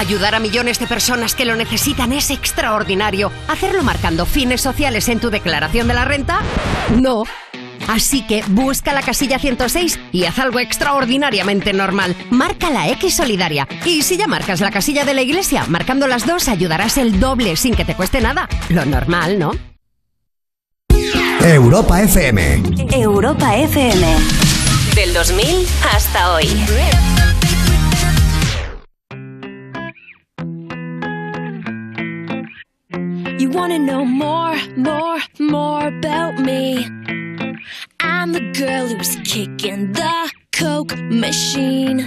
Ayudar 0.00 0.34
a 0.34 0.40
millones 0.40 0.78
de 0.78 0.86
personas 0.86 1.34
que 1.34 1.44
lo 1.44 1.56
necesitan 1.56 2.14
es 2.14 2.30
extraordinario. 2.30 3.30
¿Hacerlo 3.48 3.82
marcando 3.82 4.24
fines 4.24 4.62
sociales 4.62 5.10
en 5.10 5.20
tu 5.20 5.28
declaración 5.28 5.88
de 5.88 5.92
la 5.94 6.06
renta? 6.06 6.40
No. 6.98 7.24
Así 7.86 8.26
que 8.26 8.42
busca 8.48 8.94
la 8.94 9.02
casilla 9.02 9.38
106 9.38 10.00
y 10.10 10.24
haz 10.24 10.38
algo 10.38 10.58
extraordinariamente 10.58 11.74
normal. 11.74 12.16
Marca 12.30 12.70
la 12.70 12.88
X 12.88 13.16
solidaria. 13.16 13.68
Y 13.84 14.00
si 14.00 14.16
ya 14.16 14.26
marcas 14.26 14.62
la 14.62 14.70
casilla 14.70 15.04
de 15.04 15.12
la 15.12 15.20
iglesia, 15.20 15.66
marcando 15.68 16.06
las 16.06 16.26
dos 16.26 16.48
ayudarás 16.48 16.96
el 16.96 17.20
doble 17.20 17.54
sin 17.56 17.74
que 17.74 17.84
te 17.84 17.94
cueste 17.94 18.22
nada. 18.22 18.48
Lo 18.70 18.86
normal, 18.86 19.38
¿no? 19.38 19.52
Europa 21.42 22.00
FM. 22.00 22.62
Europa 22.90 23.54
FM. 23.54 24.06
Del 24.94 25.12
2000 25.12 25.66
hasta 25.92 26.32
hoy. 26.32 26.48
Wanna 33.60 33.78
know 33.78 34.06
more, 34.06 34.56
more, 34.74 35.18
more 35.38 35.88
about 35.88 36.38
me? 36.38 36.82
I'm 38.00 38.32
the 38.32 38.40
girl 38.58 38.86
who's 38.86 39.16
kicking 39.16 39.92
the 39.92 40.32
Coke 40.50 40.96
machine. 40.96 42.00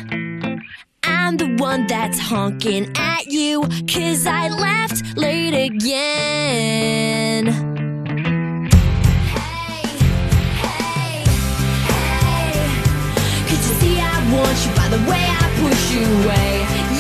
I'm 1.04 1.38
the 1.38 1.56
one 1.60 1.86
that's 1.86 2.18
honking 2.18 2.92
at 2.98 3.28
you, 3.28 3.62
cause 3.88 4.26
I 4.26 4.50
left 4.50 5.16
late 5.16 5.54
again. 5.54 7.46
Hey, 9.46 9.84
hey, 10.64 11.24
hey, 11.90 12.54
could 13.48 13.62
you 13.68 13.74
see 13.80 13.96
I 14.02 14.16
want 14.34 14.58
you 14.66 14.72
by 14.82 14.88
the 14.96 15.02
way 15.08 15.24
I 15.42 15.46
push 15.62 15.84
you 15.94 16.04
away? 16.18 16.52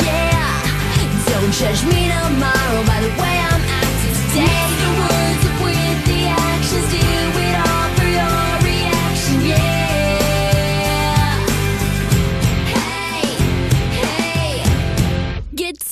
Yeah, 0.07 0.53
don't 1.31 1.51
judge 1.51 1.83
me 1.91 2.01
tomorrow 2.13 2.83
by 2.85 3.01
the 3.01 3.09
way 3.19 3.32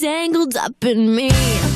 tangled 0.01 0.55
up 0.55 0.83
in 0.83 1.15
me. 1.15 1.70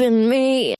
In 0.00 0.28
me. 0.28 0.74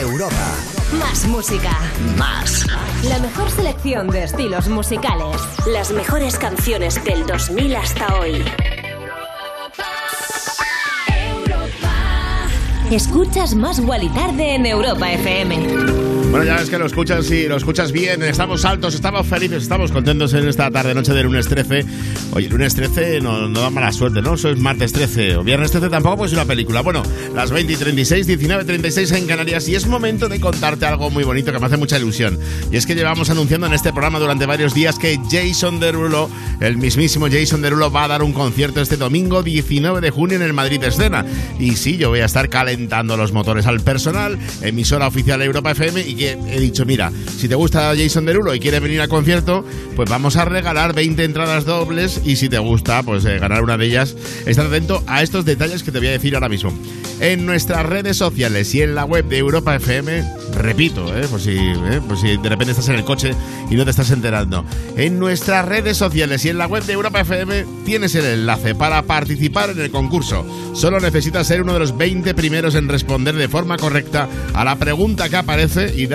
Europa. 0.00 0.56
Más 0.98 1.26
música. 1.26 1.70
Más. 2.16 2.66
La 3.04 3.18
mejor 3.18 3.50
selección 3.50 4.08
de 4.08 4.24
estilos 4.24 4.68
musicales. 4.68 5.36
Las 5.66 5.92
mejores 5.92 6.38
canciones 6.38 7.02
del 7.04 7.26
2000 7.26 7.76
hasta 7.76 8.18
hoy. 8.18 8.44
Escuchas 12.90 13.54
Más 13.54 13.80
y 13.80 14.08
Tarde 14.08 14.54
en 14.54 14.66
Europa 14.66 15.12
FM. 15.12 16.07
Bueno, 16.30 16.44
ya 16.44 16.56
ves 16.56 16.68
que 16.68 16.78
lo 16.78 16.84
escuchas 16.84 17.30
y 17.30 17.48
lo 17.48 17.56
escuchas 17.56 17.90
bien. 17.90 18.22
Estamos 18.22 18.66
altos, 18.66 18.94
estamos 18.94 19.26
felices, 19.26 19.62
estamos 19.62 19.90
contentos 19.90 20.34
en 20.34 20.46
esta 20.46 20.70
tarde 20.70 20.94
noche 20.94 21.14
de 21.14 21.22
lunes 21.22 21.48
13. 21.48 21.86
Oye, 22.32 22.50
lunes 22.50 22.74
13 22.74 23.22
no, 23.22 23.48
no 23.48 23.62
da 23.62 23.70
mala 23.70 23.90
suerte, 23.92 24.20
¿no? 24.20 24.34
Eso 24.34 24.50
es 24.50 24.58
martes 24.58 24.92
13 24.92 25.38
o 25.38 25.42
viernes 25.42 25.70
13 25.70 25.88
tampoco, 25.88 26.18
pues 26.18 26.32
es 26.32 26.36
una 26.36 26.44
película. 26.44 26.82
Bueno, 26.82 27.02
las 27.34 27.50
20 27.50 27.72
y 27.72 27.76
36, 27.76 28.26
19 28.26 28.62
y 28.62 28.66
36 28.66 29.12
en 29.12 29.26
Canarias 29.26 29.68
y 29.68 29.74
es 29.74 29.86
momento 29.86 30.28
de 30.28 30.38
contarte 30.38 30.84
algo 30.84 31.08
muy 31.08 31.24
bonito 31.24 31.50
que 31.50 31.58
me 31.58 31.64
hace 31.64 31.78
mucha 31.78 31.96
ilusión. 31.96 32.38
Y 32.70 32.76
es 32.76 32.84
que 32.84 32.94
llevamos 32.94 33.30
anunciando 33.30 33.66
en 33.66 33.72
este 33.72 33.92
programa 33.92 34.18
durante 34.18 34.44
varios 34.44 34.74
días 34.74 34.98
que 34.98 35.18
Jason 35.30 35.80
Derulo, 35.80 36.28
el 36.60 36.76
mismísimo 36.76 37.28
Jason 37.30 37.62
Derulo, 37.62 37.90
va 37.90 38.04
a 38.04 38.08
dar 38.08 38.22
un 38.22 38.34
concierto 38.34 38.82
este 38.82 38.98
domingo 38.98 39.42
19 39.42 40.02
de 40.02 40.10
junio 40.10 40.36
en 40.36 40.42
el 40.42 40.52
Madrid 40.52 40.84
Escena. 40.84 41.24
Y 41.58 41.76
sí, 41.76 41.96
yo 41.96 42.10
voy 42.10 42.20
a 42.20 42.26
estar 42.26 42.50
calentando 42.50 43.16
los 43.16 43.32
motores 43.32 43.66
al 43.66 43.80
personal, 43.80 44.38
emisora 44.60 45.06
oficial 45.06 45.40
Europa 45.40 45.70
FM 45.70 46.02
y 46.02 46.17
que 46.18 46.32
he 46.32 46.60
dicho, 46.60 46.84
mira, 46.84 47.12
si 47.38 47.48
te 47.48 47.54
gusta 47.54 47.94
Jason 47.96 48.26
Derulo 48.26 48.54
y 48.54 48.60
quieres 48.60 48.80
venir 48.80 49.00
al 49.00 49.08
concierto, 49.08 49.64
pues 49.96 50.10
vamos 50.10 50.36
a 50.36 50.44
regalar 50.44 50.94
20 50.94 51.24
entradas 51.24 51.64
dobles 51.64 52.20
y 52.24 52.36
si 52.36 52.48
te 52.48 52.58
gusta, 52.58 53.02
pues 53.02 53.24
eh, 53.24 53.38
ganar 53.38 53.62
una 53.62 53.78
de 53.78 53.86
ellas. 53.86 54.16
Estad 54.44 54.66
atento 54.66 55.02
a 55.06 55.22
estos 55.22 55.44
detalles 55.44 55.82
que 55.82 55.92
te 55.92 55.98
voy 55.98 56.08
a 56.08 56.12
decir 56.12 56.34
ahora 56.34 56.48
mismo. 56.48 56.72
En 57.20 57.46
nuestras 57.46 57.86
redes 57.86 58.16
sociales 58.16 58.74
y 58.74 58.82
en 58.82 58.94
la 58.94 59.04
web 59.04 59.24
de 59.26 59.38
Europa 59.38 59.74
FM, 59.74 60.24
repito, 60.54 61.16
eh, 61.16 61.26
por, 61.28 61.40
si, 61.40 61.56
eh, 61.56 62.00
por 62.06 62.18
si 62.18 62.36
de 62.36 62.48
repente 62.48 62.72
estás 62.72 62.88
en 62.88 62.96
el 62.96 63.04
coche 63.04 63.34
y 63.70 63.74
no 63.74 63.84
te 63.84 63.90
estás 63.90 64.10
enterando. 64.10 64.64
En 64.96 65.18
nuestras 65.18 65.64
redes 65.64 65.96
sociales 65.96 66.44
y 66.44 66.50
en 66.50 66.58
la 66.58 66.66
web 66.66 66.84
de 66.84 66.92
Europa 66.92 67.20
FM 67.20 67.64
tienes 67.84 68.14
el 68.14 68.24
enlace 68.24 68.74
para 68.74 69.02
participar 69.02 69.70
en 69.70 69.80
el 69.80 69.90
concurso. 69.90 70.44
Solo 70.74 71.00
necesitas 71.00 71.46
ser 71.46 71.62
uno 71.62 71.72
de 71.72 71.80
los 71.80 71.96
20 71.96 72.34
primeros 72.34 72.74
en 72.74 72.88
responder 72.88 73.34
de 73.34 73.48
forma 73.48 73.76
correcta 73.76 74.28
a 74.54 74.64
la 74.64 74.76
pregunta 74.76 75.28
que 75.28 75.36
aparece 75.36 75.94
y 75.96 76.06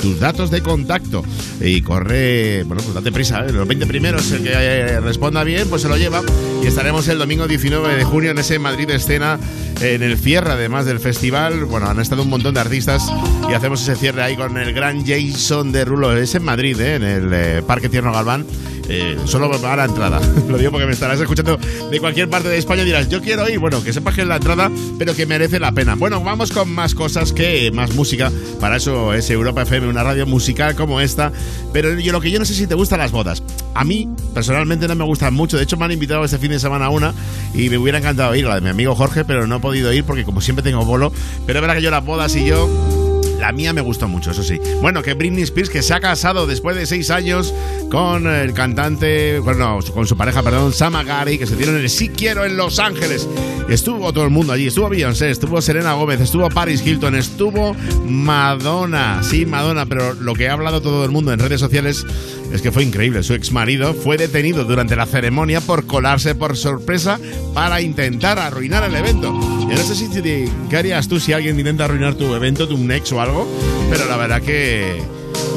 tus 0.00 0.20
datos 0.20 0.50
de 0.50 0.62
contacto. 0.62 1.24
Y 1.60 1.82
corre, 1.82 2.62
bueno, 2.64 2.82
pues 2.82 2.94
date 2.94 3.12
prisa, 3.12 3.44
¿eh? 3.44 3.52
los 3.52 3.66
20 3.66 3.86
primeros, 3.86 4.30
el 4.32 4.42
que 4.42 4.52
eh, 4.52 5.00
responda 5.00 5.44
bien, 5.44 5.68
pues 5.68 5.82
se 5.82 5.88
lo 5.88 5.96
lleva. 5.96 6.22
Y 6.62 6.66
estaremos 6.66 7.08
el 7.08 7.18
domingo 7.18 7.46
19 7.46 7.96
de 7.96 8.04
junio 8.04 8.30
en 8.30 8.38
ese 8.38 8.58
Madrid 8.58 8.88
Escena, 8.90 9.38
en 9.80 10.02
el 10.02 10.18
cierre 10.18 10.52
además 10.52 10.86
del 10.86 11.00
festival. 11.00 11.64
Bueno, 11.64 11.88
han 11.88 12.00
estado 12.00 12.22
un 12.22 12.30
montón 12.30 12.54
de 12.54 12.60
artistas 12.60 13.10
y 13.48 13.52
hacemos 13.54 13.82
ese 13.82 13.96
cierre 13.96 14.22
ahí 14.22 14.36
con 14.36 14.56
el 14.56 14.72
gran 14.72 15.04
Jason 15.04 15.72
de 15.72 15.84
Rulo. 15.84 16.16
Es 16.16 16.34
en 16.34 16.44
Madrid, 16.44 16.78
¿eh? 16.80 16.94
en 16.94 17.02
el 17.02 17.62
Parque 17.64 17.88
Tierno 17.88 18.12
Galván. 18.12 18.46
Eh, 18.88 19.16
solo 19.24 19.50
a 19.52 19.76
la 19.76 19.84
entrada. 19.84 20.20
Lo 20.48 20.58
digo 20.58 20.70
porque 20.70 20.86
me 20.86 20.92
estarás 20.92 21.20
escuchando 21.20 21.58
de 21.90 22.00
cualquier 22.00 22.28
parte 22.28 22.48
de 22.48 22.58
España 22.58 22.82
y 22.82 22.86
dirás, 22.86 23.08
yo 23.08 23.20
quiero 23.20 23.48
ir. 23.48 23.58
Bueno, 23.58 23.82
que 23.82 23.92
sepas 23.92 24.14
que 24.14 24.22
es 24.22 24.26
la 24.26 24.36
entrada, 24.36 24.70
pero 24.98 25.14
que 25.14 25.26
merece 25.26 25.60
la 25.60 25.72
pena. 25.72 25.94
Bueno, 25.94 26.22
vamos 26.22 26.50
con 26.50 26.72
más 26.72 26.94
cosas 26.94 27.32
que 27.32 27.70
más 27.72 27.94
música. 27.94 28.32
Para 28.60 28.76
eso 28.76 29.14
es 29.14 29.30
Europa 29.30 29.62
FM, 29.62 29.88
una 29.88 30.02
radio 30.02 30.26
musical 30.26 30.74
como 30.74 31.00
esta. 31.00 31.32
Pero 31.72 31.98
yo 31.98 32.12
lo 32.12 32.20
que 32.20 32.30
yo 32.30 32.38
no 32.38 32.44
sé 32.44 32.54
si 32.54 32.66
te 32.66 32.74
gustan 32.74 32.98
las 32.98 33.12
bodas. 33.12 33.42
A 33.74 33.84
mí, 33.84 34.08
personalmente, 34.34 34.88
no 34.88 34.94
me 34.94 35.04
gustan 35.04 35.34
mucho. 35.34 35.56
De 35.56 35.62
hecho, 35.64 35.76
me 35.76 35.84
han 35.84 35.92
invitado 35.92 36.24
este 36.24 36.38
fin 36.38 36.50
de 36.50 36.58
semana 36.58 36.86
a 36.86 36.90
una 36.90 37.14
y 37.54 37.68
me 37.70 37.78
hubiera 37.78 37.98
encantado 37.98 38.34
ir, 38.34 38.44
la 38.46 38.56
de 38.56 38.60
mi 38.60 38.68
amigo 38.70 38.94
Jorge, 38.94 39.24
pero 39.24 39.46
no 39.46 39.56
he 39.56 39.60
podido 39.60 39.92
ir 39.92 40.04
porque, 40.04 40.24
como 40.24 40.40
siempre, 40.40 40.62
tengo 40.62 40.84
bolo. 40.84 41.12
Pero 41.46 41.58
es 41.58 41.60
verdad 41.60 41.76
que 41.76 41.82
yo 41.82 41.90
las 41.90 42.04
bodas 42.04 42.34
y 42.36 42.46
yo. 42.46 42.99
La 43.40 43.52
mía 43.52 43.72
me 43.72 43.80
gustó 43.80 44.06
mucho, 44.06 44.30
eso 44.32 44.42
sí. 44.42 44.60
Bueno, 44.80 45.02
que 45.02 45.14
Britney 45.14 45.42
Spears, 45.44 45.70
que 45.70 45.82
se 45.82 45.94
ha 45.94 46.00
casado 46.00 46.46
después 46.46 46.76
de 46.76 46.86
seis 46.86 47.10
años 47.10 47.54
con 47.90 48.26
el 48.26 48.52
cantante, 48.52 49.38
bueno, 49.40 49.78
con 49.94 50.06
su 50.06 50.16
pareja, 50.16 50.42
perdón, 50.42 50.72
Samagari, 50.72 51.38
que 51.38 51.46
se 51.46 51.56
dieron 51.56 51.76
el 51.76 51.88
Sí 51.88 52.10
Quiero 52.10 52.44
en 52.44 52.56
Los 52.56 52.78
Ángeles. 52.78 53.26
Estuvo 53.68 54.12
todo 54.12 54.24
el 54.24 54.30
mundo 54.30 54.52
allí, 54.52 54.66
estuvo 54.66 54.88
Beyoncé, 54.88 55.30
estuvo 55.30 55.62
Serena 55.62 55.94
Gómez, 55.94 56.20
estuvo 56.20 56.48
Paris 56.48 56.84
Hilton, 56.84 57.14
estuvo 57.14 57.74
Madonna, 58.04 59.22
sí, 59.22 59.46
Madonna, 59.46 59.86
pero 59.86 60.14
lo 60.14 60.34
que 60.34 60.48
ha 60.48 60.52
hablado 60.52 60.82
todo 60.82 61.04
el 61.04 61.10
mundo 61.10 61.32
en 61.32 61.38
redes 61.38 61.60
sociales 61.60 62.04
es 62.52 62.62
que 62.62 62.72
fue 62.72 62.82
increíble. 62.82 63.22
Su 63.22 63.34
ex 63.34 63.52
marido 63.52 63.94
fue 63.94 64.16
detenido 64.16 64.64
durante 64.64 64.96
la 64.96 65.06
ceremonia 65.06 65.60
por 65.60 65.86
colarse 65.86 66.34
por 66.34 66.56
sorpresa 66.56 67.18
para 67.54 67.80
intentar 67.80 68.38
arruinar 68.38 68.84
el 68.84 68.94
evento. 68.94 69.32
Yo 69.60 69.76
no 69.76 69.82
sé 69.82 69.94
si 69.94 70.08
te, 70.08 70.48
qué 70.68 70.76
harías 70.76 71.08
tú 71.08 71.20
si 71.20 71.32
alguien 71.32 71.58
intenta 71.58 71.84
arruinar 71.84 72.14
tu 72.14 72.34
evento, 72.34 72.66
tu 72.66 72.76
ex 72.90 73.12
o 73.12 73.20
algo, 73.20 73.46
pero 73.90 74.06
la 74.06 74.16
verdad 74.16 74.42
que. 74.42 75.00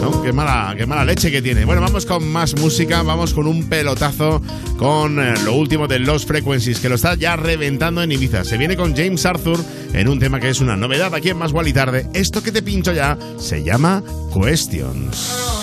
¿no? 0.01 0.21
Qué 0.21 0.31
mala, 0.31 0.75
qué 0.77 0.85
mala 0.85 1.03
leche 1.03 1.31
que 1.31 1.41
tiene. 1.41 1.65
Bueno, 1.65 1.81
vamos 1.81 2.05
con 2.05 2.27
más 2.31 2.55
música, 2.59 3.01
vamos 3.01 3.33
con 3.33 3.47
un 3.47 3.67
pelotazo 3.67 4.41
con 4.77 5.19
eh, 5.19 5.33
lo 5.45 5.53
último 5.53 5.87
de 5.87 5.99
Los 5.99 6.25
Frequencies, 6.25 6.79
que 6.79 6.89
lo 6.89 6.95
está 6.95 7.15
ya 7.15 7.35
reventando 7.35 8.03
en 8.03 8.11
Ibiza. 8.11 8.43
Se 8.43 8.57
viene 8.57 8.75
con 8.75 8.95
James 8.95 9.25
Arthur 9.25 9.59
en 9.93 10.07
un 10.07 10.19
tema 10.19 10.39
que 10.39 10.49
es 10.49 10.61
una 10.61 10.75
novedad 10.75 11.13
aquí 11.15 11.29
en 11.29 11.37
Más 11.37 11.51
Gual 11.51 11.67
y 11.67 11.73
Tarde. 11.73 12.07
Esto 12.13 12.43
que 12.43 12.51
te 12.51 12.61
pincho 12.61 12.93
ya 12.93 13.17
se 13.37 13.63
llama 13.63 14.03
Questions. 14.33 15.62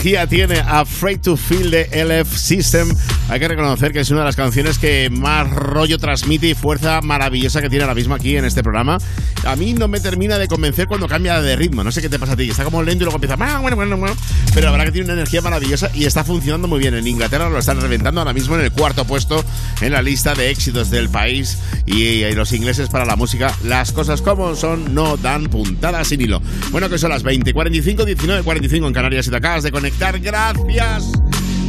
Energía 0.00 0.26
tiene 0.26 0.58
Afraid 0.60 1.20
to 1.20 1.36
Feel 1.36 1.70
de 1.70 1.84
LF 1.92 2.34
System? 2.34 2.88
Hay 3.28 3.38
que 3.38 3.46
reconocer 3.48 3.92
que 3.92 4.00
es 4.00 4.10
una 4.10 4.20
de 4.20 4.26
las 4.26 4.36
canciones 4.36 4.78
que 4.78 5.10
más 5.10 5.50
rollo 5.50 5.98
transmite 5.98 6.48
y 6.48 6.54
fuerza 6.54 7.02
maravillosa 7.02 7.60
que 7.60 7.68
tiene 7.68 7.84
ahora 7.84 7.94
mismo 7.94 8.14
aquí 8.14 8.34
en 8.34 8.46
este 8.46 8.62
programa. 8.62 8.96
A 9.44 9.56
mí 9.56 9.74
no 9.74 9.88
me 9.88 10.00
termina 10.00 10.38
de 10.38 10.48
convencer 10.48 10.86
cuando 10.86 11.06
cambia 11.06 11.42
de 11.42 11.54
ritmo. 11.54 11.84
No 11.84 11.92
sé 11.92 12.00
qué 12.00 12.08
te 12.08 12.18
pasa 12.18 12.32
a 12.32 12.36
ti, 12.36 12.48
está 12.48 12.64
como 12.64 12.82
lento 12.82 13.04
y 13.04 13.04
luego 13.04 13.16
empieza. 13.16 13.36
"Ah, 13.38 13.58
Bueno, 13.60 13.76
bueno, 13.76 13.98
bueno. 13.98 14.16
Pero 14.54 14.66
la 14.66 14.72
verdad 14.72 14.86
que 14.86 14.92
tiene 14.92 15.04
una 15.04 15.14
energía 15.20 15.42
maravillosa 15.42 15.90
y 15.94 16.06
está 16.06 16.24
funcionando 16.24 16.66
muy 16.66 16.78
bien. 16.78 16.94
En 16.94 17.06
Inglaterra 17.06 17.50
lo 17.50 17.58
están 17.58 17.78
reventando 17.82 18.22
ahora 18.22 18.32
mismo 18.32 18.54
en 18.54 18.62
el 18.62 18.72
cuarto 18.72 19.04
puesto 19.04 19.44
en 19.82 19.92
la 19.92 20.00
lista 20.00 20.34
de 20.34 20.48
éxitos 20.50 20.88
del 20.90 21.10
país. 21.10 21.58
Y, 21.90 22.24
y 22.24 22.32
los 22.34 22.52
ingleses 22.52 22.88
para 22.88 23.04
la 23.04 23.16
música, 23.16 23.54
las 23.64 23.92
cosas 23.92 24.22
como 24.22 24.54
son, 24.54 24.94
no 24.94 25.16
dan 25.16 25.46
puntadas 25.46 26.08
sin 26.08 26.20
hilo. 26.20 26.40
Bueno, 26.70 26.88
que 26.88 26.98
son 26.98 27.10
las 27.10 27.22
20, 27.22 27.52
45, 27.52 28.04
19, 28.04 28.42
45 28.42 28.86
en 28.86 28.92
Canarias 28.92 29.26
y 29.26 29.30
te 29.30 29.36
acabas 29.36 29.64
de 29.64 29.72
conectar. 29.72 30.18
Gracias. 30.20 31.10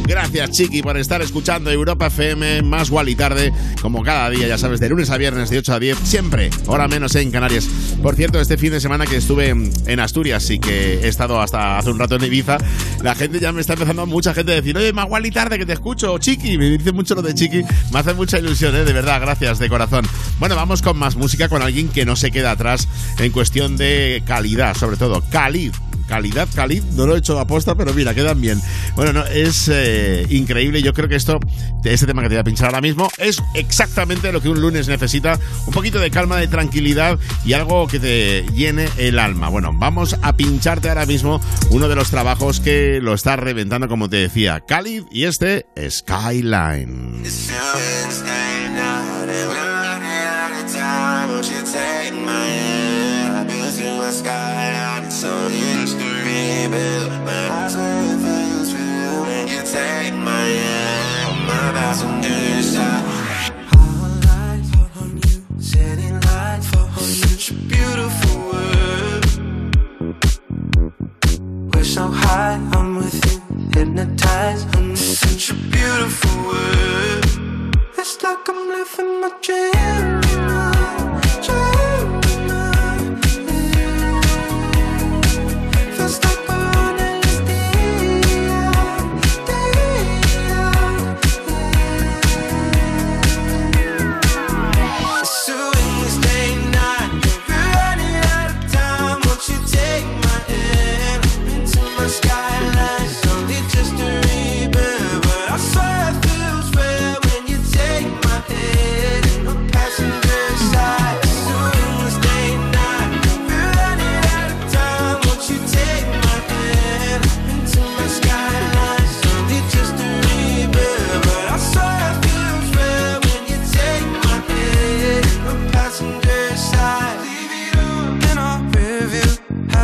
Gracias, 0.06 0.50
Chiqui, 0.50 0.82
por 0.82 0.96
estar 0.96 1.22
escuchando 1.22 1.70
Europa 1.70 2.08
FM 2.08 2.62
más 2.62 2.90
y 3.06 3.14
tarde, 3.14 3.52
como 3.80 4.02
cada 4.02 4.28
día, 4.30 4.48
ya 4.48 4.58
sabes, 4.58 4.80
de 4.80 4.88
lunes 4.88 5.10
a 5.10 5.16
viernes, 5.16 5.48
de 5.50 5.58
8 5.58 5.74
a 5.74 5.78
10, 5.78 5.98
siempre, 5.98 6.50
hora 6.66 6.88
menos 6.88 7.14
en 7.14 7.30
Canarias. 7.30 7.68
Por 8.02 8.16
cierto, 8.16 8.40
este 8.40 8.58
fin 8.58 8.72
de 8.72 8.80
semana 8.80 9.06
que 9.06 9.16
estuve 9.16 9.48
en 9.50 10.00
Asturias 10.00 10.50
y 10.50 10.58
que 10.58 11.00
he 11.00 11.08
estado 11.08 11.40
hasta 11.40 11.78
hace 11.78 11.90
un 11.90 11.98
rato 11.98 12.16
en 12.16 12.24
Ibiza, 12.24 12.58
la 13.02 13.14
gente 13.14 13.40
ya 13.40 13.52
me 13.52 13.60
está 13.60 13.74
empezando, 13.74 14.06
mucha 14.06 14.34
gente 14.34 14.52
a 14.52 14.56
decir, 14.56 14.76
oye, 14.76 14.92
más 14.92 15.06
y 15.22 15.30
tarde 15.30 15.58
que 15.58 15.66
te 15.66 15.72
escucho, 15.72 16.18
Chiqui, 16.18 16.58
me 16.58 16.70
dice 16.70 16.92
mucho 16.92 17.14
lo 17.14 17.22
de 17.22 17.34
Chiqui, 17.34 17.62
me 17.92 17.98
hace 17.98 18.14
mucha 18.14 18.38
ilusión, 18.38 18.74
¿eh? 18.74 18.84
de 18.84 18.92
verdad, 18.92 19.20
gracias, 19.20 19.58
de 19.58 19.68
corazón. 19.68 20.04
Bueno, 20.38 20.56
vamos 20.56 20.82
con 20.82 20.98
más 20.98 21.16
música, 21.16 21.48
con 21.48 21.62
alguien 21.62 21.88
que 21.88 22.04
no 22.04 22.16
se 22.16 22.30
queda 22.30 22.50
atrás 22.50 22.88
en 23.18 23.30
cuestión 23.30 23.76
de 23.76 24.22
calidad, 24.26 24.76
sobre 24.76 24.96
todo, 24.96 25.22
Khalid 25.30 25.72
calidad, 26.12 26.46
calid, 26.54 26.82
no 26.92 27.06
lo 27.06 27.16
he 27.16 27.20
hecho 27.20 27.38
a 27.38 27.40
aposta, 27.40 27.74
pero 27.74 27.94
mira, 27.94 28.12
quedan 28.12 28.38
bien. 28.38 28.60
Bueno, 28.96 29.14
no, 29.14 29.24
es 29.24 29.70
eh, 29.72 30.26
increíble. 30.28 30.82
Yo 30.82 30.92
creo 30.92 31.08
que 31.08 31.14
esto, 31.14 31.40
este 31.82 32.06
tema 32.06 32.20
que 32.20 32.28
te 32.28 32.34
voy 32.34 32.40
a 32.40 32.44
pinchar 32.44 32.66
ahora 32.66 32.82
mismo, 32.82 33.08
es 33.16 33.42
exactamente 33.54 34.30
lo 34.30 34.42
que 34.42 34.50
un 34.50 34.60
lunes 34.60 34.88
necesita. 34.88 35.38
Un 35.66 35.72
poquito 35.72 35.98
de 35.98 36.10
calma, 36.10 36.36
de 36.36 36.48
tranquilidad 36.48 37.18
y 37.46 37.54
algo 37.54 37.86
que 37.86 37.98
te 37.98 38.44
llene 38.54 38.90
el 38.98 39.18
alma. 39.18 39.48
Bueno, 39.48 39.70
vamos 39.72 40.14
a 40.20 40.36
pincharte 40.36 40.90
ahora 40.90 41.06
mismo 41.06 41.40
uno 41.70 41.88
de 41.88 41.94
los 41.94 42.10
trabajos 42.10 42.60
que 42.60 43.00
lo 43.00 43.14
está 43.14 43.36
reventando, 43.36 43.88
como 43.88 44.10
te 44.10 44.16
decía, 44.16 44.60
Khalid, 44.60 45.04
y 45.10 45.24
este, 45.24 45.64
Skyline. 45.88 47.22
Built 56.70 57.12
my 57.24 57.68
real 58.74 59.22
when 59.26 59.44
you 59.48 59.60
take 59.76 60.14
my 60.30 60.46
hand. 60.62 61.46
My 61.48 61.66
side. 62.62 63.04
On 65.00 65.10
you, 65.26 65.38
setting 65.58 66.16
lights 66.20 66.68
you. 66.74 66.88
Such 67.24 67.50
a 67.50 67.54
beautiful 67.74 68.36
world. 68.50 69.26
We're 71.74 71.84
so 71.84 72.04
high, 72.08 72.58
I'm 72.76 72.96
with 72.96 73.18
you, 73.28 73.38
hypnotized. 73.74 74.66
I'm 74.76 74.96
such 74.96 75.50
a 75.50 75.54
beautiful 75.54 76.36
world. 76.48 77.26
It's 77.98 78.22
like 78.22 78.48
I'm 78.48 78.60
living 78.74 79.20
my 79.20 79.30
dream. 79.40 80.71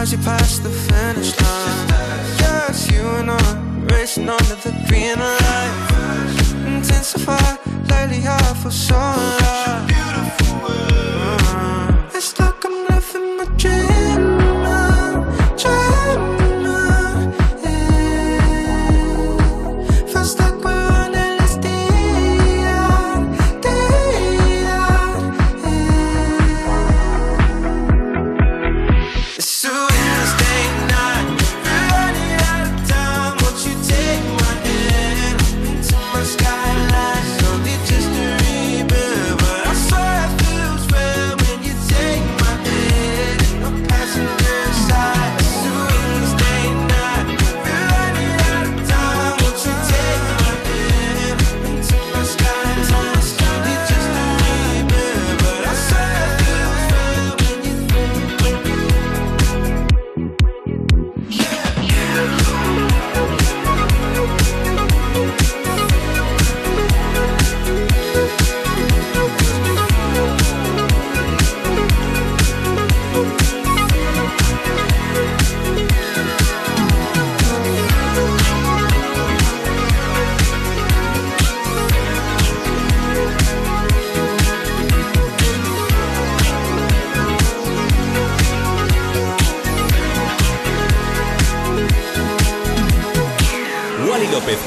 as 0.09 0.13
you 0.13 0.19
pass 0.25 0.59
the 0.59 0.71
finish 0.71 1.39
line. 1.43 1.89
You 2.91 3.03
and 3.19 3.31
I 3.31 3.35
racing 3.93 4.29
under 4.29 4.57
the 4.65 4.73
green 4.89 5.19
light. 5.19 5.75
Intensify, 6.67 7.57
lately 7.91 8.23
I 8.27 8.55
feel 8.63 8.71
so 8.71 8.95
alive. 8.95 9.87
Beautiful 9.89 10.55
world. 10.63 11.41
Uh-huh. 11.41 11.78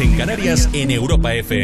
en 0.00 0.16
Canarias 0.16 0.68
en 0.72 0.90
Europa 0.90 1.34
FM. 1.34 1.59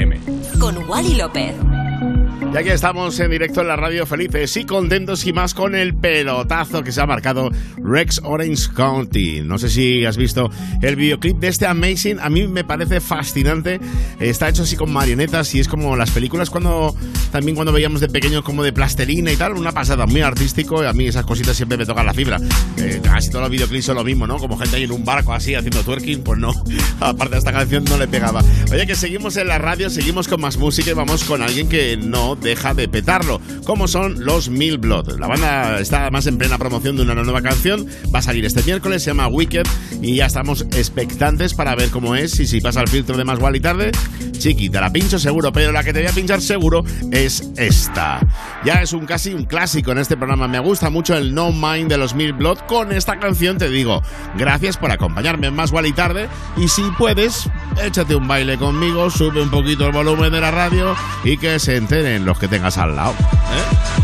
Ya 2.66 2.70
que 2.70 2.74
estamos 2.74 3.20
en 3.20 3.30
directo 3.30 3.60
en 3.60 3.68
la 3.68 3.76
radio 3.76 4.06
felices 4.06 4.56
y 4.56 4.64
contentos 4.64 5.24
y 5.24 5.32
más 5.32 5.54
con 5.54 5.76
el 5.76 5.94
pelotazo 5.94 6.82
que 6.82 6.90
se 6.90 7.00
ha 7.00 7.06
marcado 7.06 7.52
Rex 7.76 8.20
Orange 8.24 8.72
County. 8.74 9.42
No 9.42 9.56
sé 9.56 9.68
si 9.68 10.04
has 10.04 10.16
visto 10.16 10.50
el 10.82 10.96
videoclip 10.96 11.38
de 11.38 11.46
este 11.46 11.66
Amazing, 11.66 12.18
a 12.18 12.28
mí 12.28 12.48
me 12.48 12.64
parece 12.64 13.00
fascinante. 13.00 13.78
Está 14.18 14.48
hecho 14.48 14.64
así 14.64 14.74
con 14.74 14.92
marionetas 14.92 15.54
y 15.54 15.60
es 15.60 15.68
como 15.68 15.94
las 15.94 16.10
películas 16.10 16.50
cuando 16.50 16.92
también 17.30 17.54
cuando 17.54 17.72
veíamos 17.72 18.00
de 18.00 18.08
pequeño 18.08 18.42
como 18.42 18.64
de 18.64 18.72
plastelina 18.72 19.30
y 19.30 19.36
tal, 19.36 19.52
una 19.52 19.70
pasada 19.70 20.06
muy 20.06 20.22
artístico 20.22 20.82
y 20.82 20.86
a 20.86 20.92
mí 20.92 21.06
esas 21.06 21.24
cositas 21.24 21.56
siempre 21.56 21.78
me 21.78 21.86
tocan 21.86 22.04
la 22.04 22.14
fibra. 22.14 22.40
Eh, 22.78 23.00
casi 23.00 23.30
todos 23.30 23.42
los 23.42 23.50
videoclips 23.52 23.84
son 23.84 23.94
lo 23.94 24.02
mismo, 24.02 24.26
¿no? 24.26 24.38
Como 24.38 24.58
gente 24.58 24.74
ahí 24.74 24.84
en 24.84 24.92
un 24.92 25.04
barco 25.04 25.32
así 25.32 25.54
haciendo 25.54 25.84
twerking, 25.84 26.24
pues 26.24 26.40
no. 26.40 26.50
Aparte 27.00 27.34
de 27.34 27.38
esta 27.38 27.52
canción 27.52 27.84
no 27.84 27.96
le 27.96 28.08
pegaba. 28.08 28.42
Oye, 28.72 28.88
que 28.88 28.96
seguimos 28.96 29.36
en 29.36 29.46
la 29.46 29.58
radio, 29.58 29.88
seguimos 29.88 30.26
con 30.26 30.40
más 30.40 30.56
música 30.56 30.90
y 30.90 30.94
vamos 30.94 31.22
con 31.22 31.42
alguien 31.42 31.68
que 31.68 31.96
no 31.96 32.34
deja 32.34 32.55
de 32.74 32.88
petarlo, 32.88 33.40
como 33.64 33.86
son 33.86 34.24
los 34.24 34.48
Mil 34.48 34.78
Blood. 34.78 35.20
La 35.20 35.28
banda 35.28 35.78
está 35.78 36.02
además 36.02 36.26
en 36.26 36.36
plena 36.36 36.58
promoción 36.58 36.96
de 36.96 37.02
una 37.02 37.14
nueva 37.14 37.42
canción, 37.42 37.86
va 38.12 38.18
a 38.18 38.22
salir 38.22 38.44
este 38.44 38.62
miércoles, 38.62 39.02
se 39.02 39.10
llama 39.10 39.28
Wicked 39.28 39.62
y 40.02 40.16
ya 40.16 40.26
estamos 40.26 40.62
expectantes 40.72 41.54
para 41.54 41.74
ver 41.76 41.90
cómo 41.90 42.16
es 42.16 42.40
y 42.40 42.46
si 42.46 42.60
pasa 42.60 42.80
el 42.80 42.88
filtro 42.88 43.16
de 43.16 43.24
más 43.24 43.38
y 43.54 43.60
tarde. 43.60 43.92
Chiqui, 44.32 44.68
te 44.68 44.80
la 44.80 44.90
pincho 44.90 45.18
seguro, 45.18 45.52
pero 45.52 45.70
la 45.70 45.84
que 45.84 45.92
te 45.92 46.00
voy 46.00 46.08
a 46.08 46.12
pinchar 46.12 46.40
seguro 46.40 46.84
es 47.12 47.48
esta. 47.56 48.20
Ya 48.64 48.82
es 48.82 48.92
un 48.92 49.06
casi 49.06 49.32
un 49.32 49.44
clásico 49.44 49.92
en 49.92 49.98
este 49.98 50.16
programa, 50.16 50.48
me 50.48 50.58
gusta 50.58 50.90
mucho 50.90 51.16
el 51.16 51.34
No 51.34 51.52
Mind 51.52 51.88
de 51.88 51.98
los 51.98 52.14
Mil 52.14 52.32
Blood. 52.32 52.58
Con 52.66 52.90
esta 52.90 53.18
canción 53.18 53.58
te 53.58 53.68
digo, 53.68 54.02
gracias 54.36 54.76
por 54.76 54.90
acompañarme 54.90 55.46
en 55.46 55.54
más 55.54 55.72
y 55.84 55.92
tarde 55.92 56.28
y 56.56 56.68
si 56.68 56.82
puedes, 56.98 57.48
échate 57.82 58.16
un 58.16 58.26
baile 58.26 58.56
conmigo, 58.56 59.10
sube 59.10 59.42
un 59.42 59.50
poquito 59.50 59.86
el 59.86 59.92
volumen 59.92 60.32
de 60.32 60.40
la 60.40 60.50
radio 60.50 60.96
y 61.22 61.36
que 61.36 61.58
se 61.58 61.76
enteren 61.76 62.24
los 62.24 62.38
que 62.38 62.45
tengas 62.48 62.78
al 62.78 62.94
lado. 62.96 63.12
¿eh? 63.12 63.96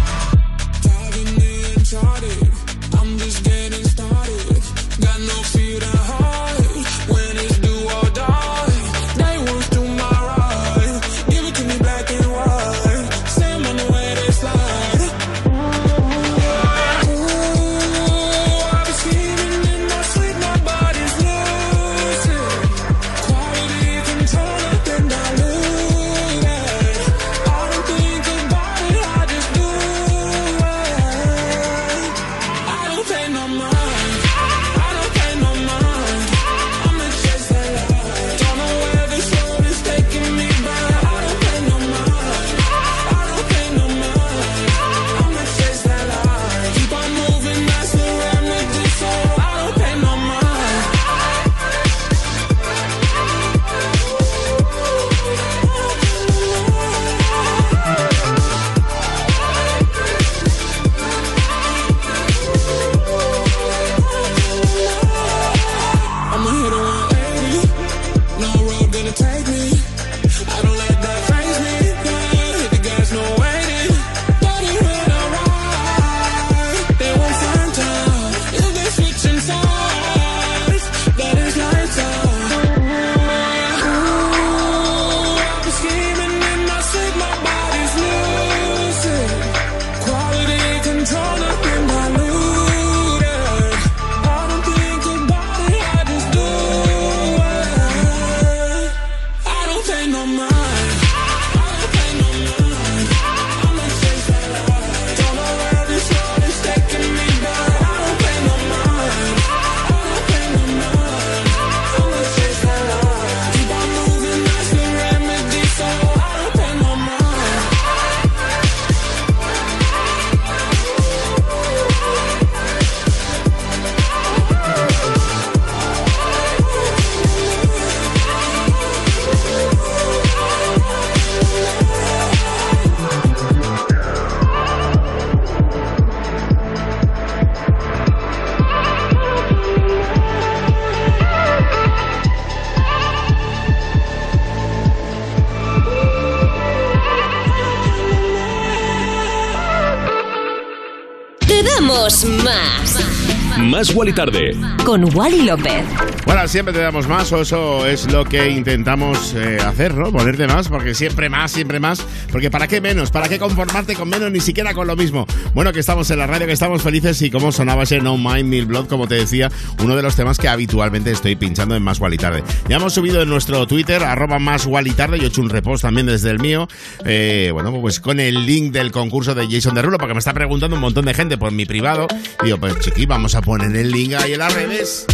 Más 153.83 153.97
Wally 153.97 154.13
Tarde. 154.13 154.57
Con 154.85 155.13
Wally 155.13 155.43
López. 155.43 155.85
Bueno, 156.25 156.47
siempre 156.47 156.73
te 156.73 156.79
damos 156.79 157.09
más, 157.09 157.33
o 157.33 157.43
eso 157.43 157.85
es 157.85 158.13
lo 158.13 158.25
que 158.25 158.49
intentamos 158.49 159.35
eh, 159.35 159.59
hacer, 159.61 159.93
¿no? 159.97 160.13
Ponerte 160.13 160.47
más, 160.47 160.69
porque 160.69 160.95
siempre 160.95 161.29
más, 161.29 161.51
siempre 161.51 161.81
más. 161.81 162.07
Porque 162.33 162.51
¿para 162.51 162.67
qué 162.67 162.81
menos? 162.81 163.11
¿Para 163.11 163.29
qué 163.29 163.39
conformarte 163.39 163.95
con 163.95 164.09
menos? 164.09 164.33
Ni 164.33 164.41
siquiera 164.41 164.75
con 164.75 164.87
lo 164.87 164.97
mismo. 164.97 165.27
Bueno, 165.55 165.73
que 165.73 165.81
estamos 165.81 166.11
en 166.11 166.19
la 166.19 166.27
radio, 166.27 166.47
que 166.47 166.53
estamos 166.55 166.83
felices 166.83 167.21
y 167.23 167.31
como 167.31 167.53
sonaba 167.53 167.83
ese 167.83 168.01
No 168.01 168.17
Mind 168.17 168.49
Mil 168.49 168.67
Blood, 168.67 168.87
como 168.89 169.07
te 169.07 169.17
decía, 169.17 169.51
uno 169.83 169.95
de 169.95 170.03
los 170.03 170.17
temas 170.17 170.39
que 170.39 170.49
habitualmente 170.49 171.11
estoy 171.11 171.37
pinchando 171.37 171.77
en 171.77 171.83
Más 171.83 172.01
Wally 172.01 172.17
Tarde. 172.17 172.43
Ya 172.69 172.77
hemos 172.77 172.95
subido 172.95 173.23
en 173.23 173.29
nuestro 173.29 173.67
Twitter, 173.67 174.03
arroba 174.03 174.39
Más 174.39 174.67
Wally 174.67 174.93
Tarde, 174.93 175.19
y 175.19 175.21
he 175.21 175.27
hecho 175.27 175.43
un 175.43 175.51
repost 175.51 175.83
también 175.83 176.07
desde 176.07 176.31
el 176.31 176.41
mío, 176.41 176.69
eh, 177.05 177.51
bueno, 177.53 177.73
pues 177.81 178.01
con 178.01 178.19
el 178.19 178.47
link 178.47 178.73
del 178.73 178.91
concurso 178.91 179.35
de 179.35 179.47
Jason 179.49 179.75
Derulo, 179.75 179.99
porque 179.99 180.15
me 180.15 180.19
está 180.19 180.33
preguntando 180.33 180.77
un 180.77 180.83
montón 180.83 181.05
de 181.05 181.15
gente 181.15 181.37
por 181.37 181.53
mi 181.53 181.67
privado. 181.67 182.07
Y 182.43 182.47
digo, 182.47 182.59
pues 182.59 182.79
chiqui, 182.81 183.07
vamos 183.07 183.35
a 183.35 183.43
poner 183.43 183.75
el 183.77 183.91
link 183.91 184.15
ahí 184.15 184.33
en 184.33 184.39
las 184.39 184.55
redes. 184.55 185.07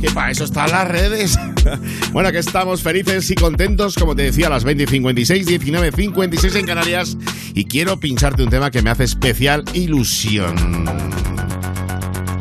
Que 0.00 0.10
para 0.10 0.30
eso 0.30 0.44
están 0.44 0.70
las 0.70 0.88
redes. 0.88 1.38
bueno, 2.12 2.32
que 2.32 2.38
estamos 2.38 2.82
felices 2.82 3.30
y 3.30 3.34
contentos, 3.34 3.94
como 3.96 4.16
te 4.16 4.22
decía, 4.22 4.46
a 4.46 4.50
las 4.50 4.64
20 4.64 4.84
y 4.84 4.86
56, 4.86 5.46
19 5.46 5.92
56 5.92 6.54
en 6.54 6.66
Canarias. 6.66 7.16
Y 7.54 7.64
quiero 7.64 7.98
pincharte 7.98 8.42
un 8.42 8.50
tema 8.50 8.70
que 8.70 8.82
me 8.82 8.90
hace 8.90 9.04
especial 9.04 9.64
ilusión. 9.74 10.54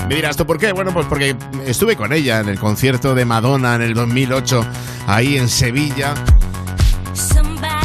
Me 0.07 0.15
dirás, 0.15 0.37
¿tú 0.37 0.45
por 0.45 0.57
qué? 0.57 0.71
Bueno, 0.71 0.91
pues 0.91 1.05
porque 1.05 1.35
estuve 1.67 1.95
con 1.95 2.11
ella 2.13 2.39
en 2.39 2.49
el 2.49 2.57
concierto 2.57 3.13
de 3.13 3.25
Madonna 3.25 3.75
en 3.75 3.83
el 3.83 3.93
2008, 3.93 4.65
ahí 5.05 5.37
en 5.37 5.47
Sevilla, 5.47 6.15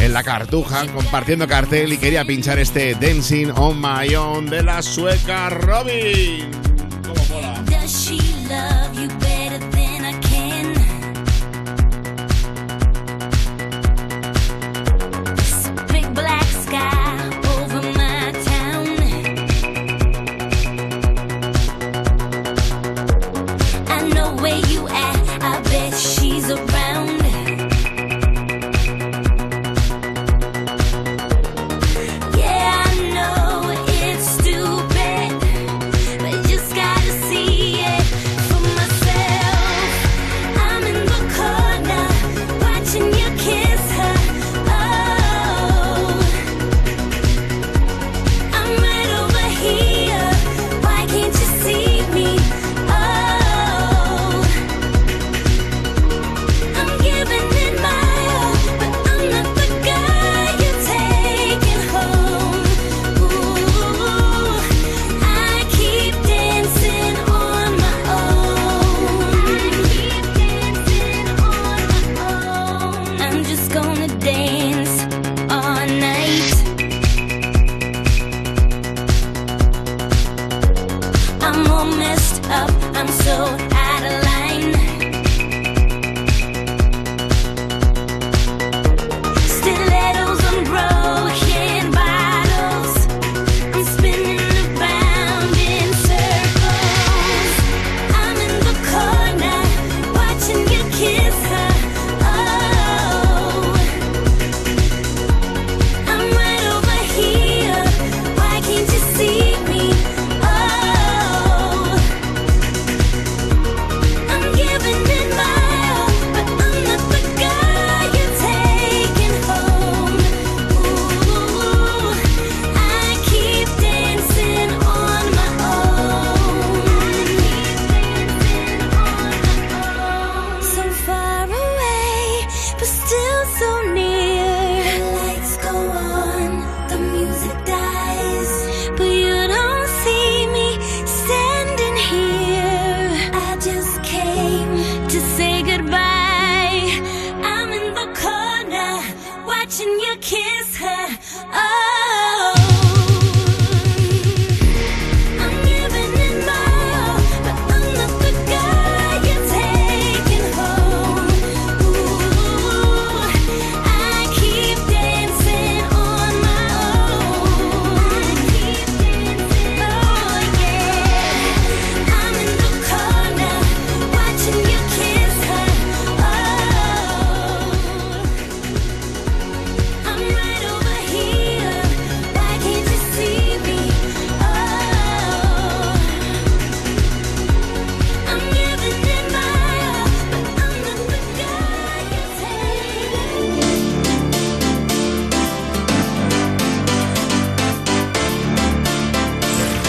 en 0.00 0.14
la 0.14 0.22
Cartuja, 0.22 0.86
compartiendo 0.86 1.46
cartel 1.46 1.92
y 1.92 1.98
quería 1.98 2.24
pinchar 2.24 2.58
este 2.58 2.94
Dancing 2.94 3.48
on 3.56 3.78
My 3.78 4.14
Own 4.14 4.46
de 4.46 4.62
la 4.62 4.80
sueca 4.80 5.50
Robin. 5.50 6.63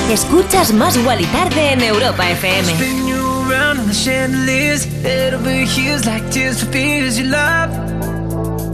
Escuchas 0.09 0.71
Más 0.71 0.97
y 0.97 1.25
Tarde 1.25 1.71
en 1.73 1.81
Europa 1.81 2.29
FM. 2.29 2.73
Spin 2.73 3.07
you 3.07 3.15
around 3.49 3.79
on 3.79 3.87
the 3.87 3.93
chandeliers, 3.93 4.85
head 5.03 5.33
over 5.33 5.49
heels 5.49 6.05
like 6.05 6.29
tears 6.31 6.63
for 6.63 6.71
fears 6.71 7.17
you 7.17 7.25
love. 7.25 7.69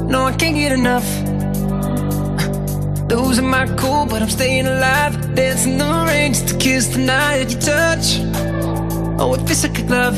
No, 0.07 0.27
I 0.27 0.33
can't 0.33 0.55
get 0.55 0.71
enough. 0.71 1.05
Losing 3.09 3.49
my 3.49 3.65
cool, 3.77 4.05
but 4.05 4.21
I'm 4.21 4.29
staying 4.29 4.67
alive. 4.67 5.33
Dancing 5.33 5.77
the 5.77 6.05
rain 6.07 6.33
just 6.33 6.49
to 6.49 6.57
kiss 6.57 6.87
the 6.87 6.99
night 6.99 7.49
you 7.49 7.59
touch. 7.59 8.19
Oh, 9.17 9.33
it 9.33 9.47
feels 9.47 9.63
like 9.63 9.79
a 9.79 9.83
glove. 9.83 10.17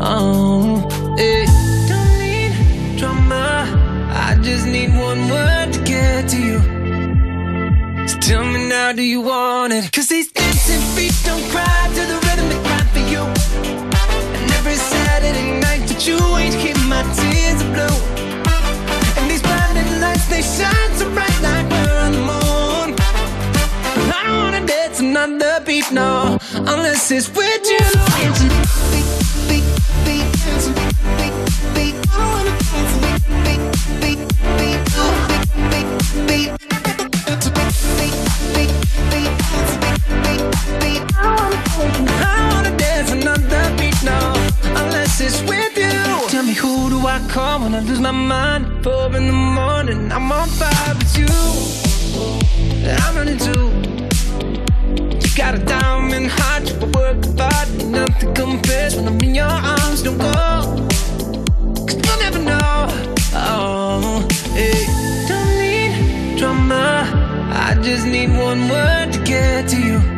Oh, 0.00 0.80
hey. 1.16 1.46
Don't 1.88 2.18
need 2.18 2.98
drama. 2.98 3.66
I 4.14 4.34
just 4.42 4.66
need 4.66 4.90
one 4.96 5.28
word 5.28 5.72
to 5.74 5.80
get 5.84 6.28
to 6.30 6.36
you. 6.36 6.58
So 8.08 8.18
tell 8.18 8.44
me 8.44 8.68
now, 8.68 8.92
do 8.92 9.02
you 9.02 9.20
want 9.20 9.72
it? 9.74 9.92
Cause 9.92 10.08
these 10.08 10.32
dancing 10.68 10.96
feet 10.96 11.14
don't 11.24 11.42
cry 11.50 11.88
to 11.94 12.02
the 12.06 12.18
rhythm 12.26 12.48
they 12.48 12.60
cry 12.62 12.82
for 12.92 12.98
you. 12.98 13.22
And 14.40 14.50
every 14.52 14.76
Saturday 14.76 15.60
night 15.60 15.86
that 15.88 16.06
you 16.06 16.18
ain't 16.36 16.54
keep 16.56 16.76
my 16.86 17.02
tears 17.16 17.62
are 17.62 17.72
blue. 17.72 17.98
And 19.18 19.30
these 19.30 19.42
blinding 19.42 20.00
lights, 20.00 20.26
they 20.28 20.42
shine 20.42 20.92
so 20.96 21.10
bright 21.12 21.40
like 21.40 21.66
we're 21.70 21.98
on 22.04 22.12
the 22.12 22.18
moon. 22.18 22.96
I 24.12 24.22
don't 24.26 24.38
wanna 24.44 24.66
dance 24.66 25.00
another 25.00 25.64
beat, 25.64 25.90
no, 25.90 26.38
unless 26.54 27.10
it's 27.10 27.28
with 27.28 27.64
you. 27.64 27.88
Dancing, 28.20 28.52
beat, 28.92 29.08
beat, 29.48 29.66
beat, 30.04 30.26
dancing, 30.44 30.74
beat, 31.18 31.34
beat, 31.74 31.94
I 32.12 32.18
don't 32.20 32.32
wanna 32.36 32.54
dance, 32.72 32.94
beat, 33.04 33.20
beat, 33.44 33.62
beat, 34.00 34.20
beat, 34.58 34.87
another 43.20 43.76
beat 43.76 44.02
now, 44.04 44.32
unless 44.82 45.20
it's 45.20 45.40
with 45.42 45.76
you. 45.76 46.28
Tell 46.28 46.44
me 46.44 46.54
who 46.54 46.90
do 46.90 47.06
I 47.06 47.18
call 47.28 47.60
when 47.60 47.74
I 47.74 47.80
lose 47.80 48.00
my 48.00 48.10
mind? 48.10 48.84
Four 48.84 49.06
in 49.16 49.26
the 49.26 49.32
morning, 49.32 50.12
I'm 50.12 50.30
on 50.30 50.48
fire 50.48 50.94
with 50.94 51.16
you. 51.18 51.28
I'm 53.02 53.16
running 53.16 53.38
too. 53.38 53.66
You 55.22 55.30
got 55.36 55.54
a 55.54 55.58
diamond 55.58 56.28
heart, 56.30 56.68
you 56.68 56.76
work 56.98 57.18
hard, 57.38 57.68
nothing 57.86 58.34
compares 58.34 58.96
when 58.96 59.06
I'm 59.08 59.20
in 59.20 59.34
your 59.34 59.46
arms. 59.46 60.02
Don't 60.02 60.18
go, 60.18 60.86
cause 61.86 61.98
you'll 62.04 62.20
never 62.24 62.38
know. 62.38 62.86
Oh, 63.34 64.26
hey. 64.54 64.84
Don't 65.28 65.58
need 65.58 66.38
drama. 66.38 67.04
I 67.52 67.74
just 67.82 68.06
need 68.06 68.30
one 68.30 68.68
word 68.68 69.12
to 69.12 69.18
get 69.24 69.68
to 69.68 69.80
you. 69.80 70.17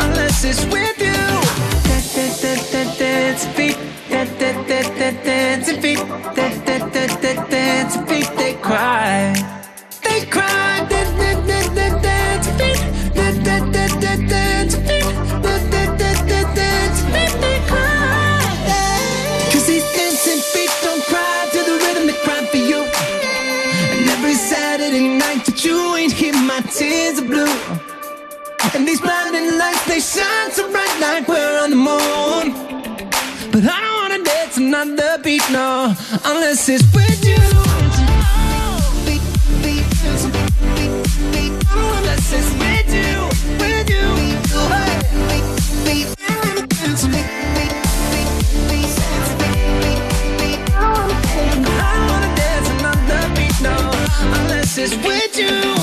unless 0.00 0.44
it's 0.44 0.64
with 0.66 1.00
you. 1.00 1.11
not 34.70 34.86
the 34.96 35.20
beat, 35.22 35.42
no, 35.50 35.94
unless 36.24 36.68
it's 36.68 36.84
with 36.94 37.24
you. 37.24 37.36
It's 40.04 40.24
with 42.64 42.90
you, 42.92 43.12
I 51.74 52.06
wanna 52.08 52.30
dance 52.36 52.68
another 52.68 53.22
beat, 53.34 53.60
no, 53.62 53.76
unless 54.38 54.78
it's 54.78 54.94
with 55.04 55.38
you. 55.38 55.82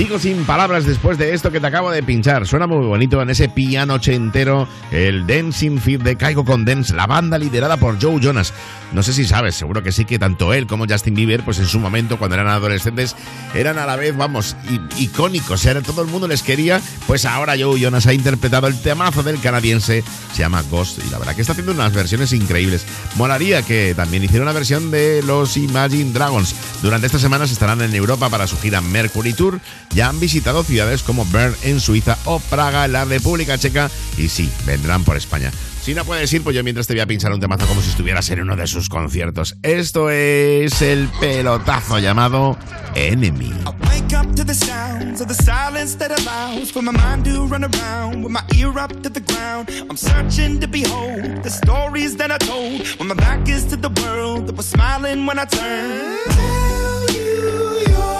Sigo 0.00 0.18
sin 0.18 0.46
palabras 0.46 0.86
después 0.86 1.18
de 1.18 1.34
esto 1.34 1.52
que 1.52 1.60
te 1.60 1.66
acabo 1.66 1.90
de 1.90 2.02
pinchar. 2.02 2.46
Suena 2.46 2.66
muy 2.66 2.86
bonito 2.86 3.20
en 3.20 3.28
ese 3.28 3.50
piano 3.50 3.92
ochentero, 3.92 4.66
el 4.90 5.26
Dancing 5.26 5.76
Feed 5.76 6.00
de 6.00 6.16
Caigo 6.16 6.42
con 6.42 6.64
Dance, 6.64 6.94
la 6.94 7.06
banda 7.06 7.36
liderada 7.36 7.76
por 7.76 8.00
Joe 8.00 8.18
Jonas. 8.18 8.54
No 8.92 9.02
sé 9.02 9.12
si 9.12 9.26
sabes, 9.26 9.56
seguro 9.56 9.82
que 9.82 9.92
sí 9.92 10.06
que 10.06 10.18
tanto 10.18 10.54
él 10.54 10.66
como 10.66 10.86
Justin 10.88 11.14
Bieber, 11.14 11.44
pues 11.44 11.58
en 11.58 11.66
su 11.66 11.78
momento, 11.78 12.18
cuando 12.18 12.34
eran 12.36 12.48
adolescentes, 12.48 13.14
eran 13.54 13.78
a 13.78 13.84
la 13.84 13.96
vez, 13.96 14.16
vamos, 14.16 14.56
icónicos. 14.96 15.66
Era, 15.66 15.82
todo 15.82 16.00
el 16.00 16.08
mundo 16.08 16.26
les 16.26 16.42
quería. 16.42 16.80
Pues 17.06 17.26
ahora 17.26 17.54
Joe 17.60 17.78
Jonas 17.78 18.06
ha 18.06 18.14
interpretado 18.14 18.68
el 18.68 18.80
temazo 18.80 19.22
del 19.22 19.38
canadiense, 19.38 20.02
se 20.32 20.38
llama 20.38 20.62
Ghost, 20.70 20.98
y 21.06 21.10
la 21.10 21.18
verdad 21.18 21.34
que 21.34 21.42
está 21.42 21.52
haciendo 21.52 21.72
unas 21.72 21.92
versiones 21.92 22.32
increíbles. 22.32 22.86
Molaría 23.16 23.60
que 23.62 23.92
también 23.94 24.24
hiciera 24.24 24.44
una 24.44 24.52
versión 24.52 24.90
de 24.90 25.22
los 25.22 25.58
Imagine 25.58 26.12
Dragons. 26.12 26.54
Durante 26.80 27.06
estas 27.06 27.20
semanas 27.20 27.52
estarán 27.52 27.82
en 27.82 27.94
Europa 27.94 28.30
para 28.30 28.46
su 28.46 28.58
gira 28.58 28.80
Mercury 28.80 29.34
Tour. 29.34 29.60
Ya 29.94 30.08
han 30.08 30.20
visitado 30.20 30.62
ciudades 30.62 31.02
como 31.02 31.24
Bern 31.26 31.54
en 31.62 31.80
Suiza 31.80 32.16
o 32.24 32.38
Praga 32.38 32.84
en 32.84 32.92
la 32.92 33.04
República 33.04 33.58
Checa 33.58 33.90
y 34.16 34.28
sí, 34.28 34.50
vendrán 34.64 35.04
por 35.04 35.16
España. 35.16 35.50
Si 35.82 35.94
no 35.94 36.04
puedes 36.04 36.30
ir, 36.32 36.42
pues 36.42 36.54
yo 36.54 36.62
mientras 36.62 36.86
te 36.86 36.92
voy 36.92 37.00
a 37.00 37.06
pinchar 37.06 37.32
un 37.32 37.40
temazo 37.40 37.66
como 37.66 37.80
si 37.80 37.88
estuvieras 37.88 38.28
en 38.30 38.40
uno 38.40 38.54
de 38.54 38.66
sus 38.66 38.88
conciertos. 38.88 39.56
Esto 39.62 40.10
es 40.10 40.82
el 40.82 41.08
pelotazo 41.20 41.98
llamado 41.98 42.58
Enemy. 42.94 43.52
Wake 43.86 44.14
up 44.14 44.34
to 44.36 44.44
the 44.44 44.54
sounds 44.54 45.22
of 45.22 45.28
the 45.28 45.34
silence 45.34 45.96
that 45.96 46.10
allows 46.10 46.74
my 46.76 46.92
mind 46.92 47.24
to 47.24 47.46
run 47.46 47.64
around 47.64 48.22
with 48.22 48.30
my 48.30 48.42
ear 48.56 48.78
up 48.78 48.92
to 49.02 49.08
the 49.08 49.20
ground. 49.20 49.70
I'm 49.88 49.96
searching 49.96 50.60
to 50.60 50.68
behold 50.68 51.42
the 51.42 51.50
stories 51.50 52.16
that 52.18 52.30
I 52.30 52.38
told 52.38 52.86
when 52.98 53.08
my 53.08 53.14
back 53.14 53.48
is 53.48 53.64
to 53.66 53.76
the 53.76 53.90
world 54.02 54.46
that 54.48 54.62
smiling 54.62 55.24
when 55.26 55.38
I. 55.38 55.46
Tell 55.46 57.10
you 57.10 58.19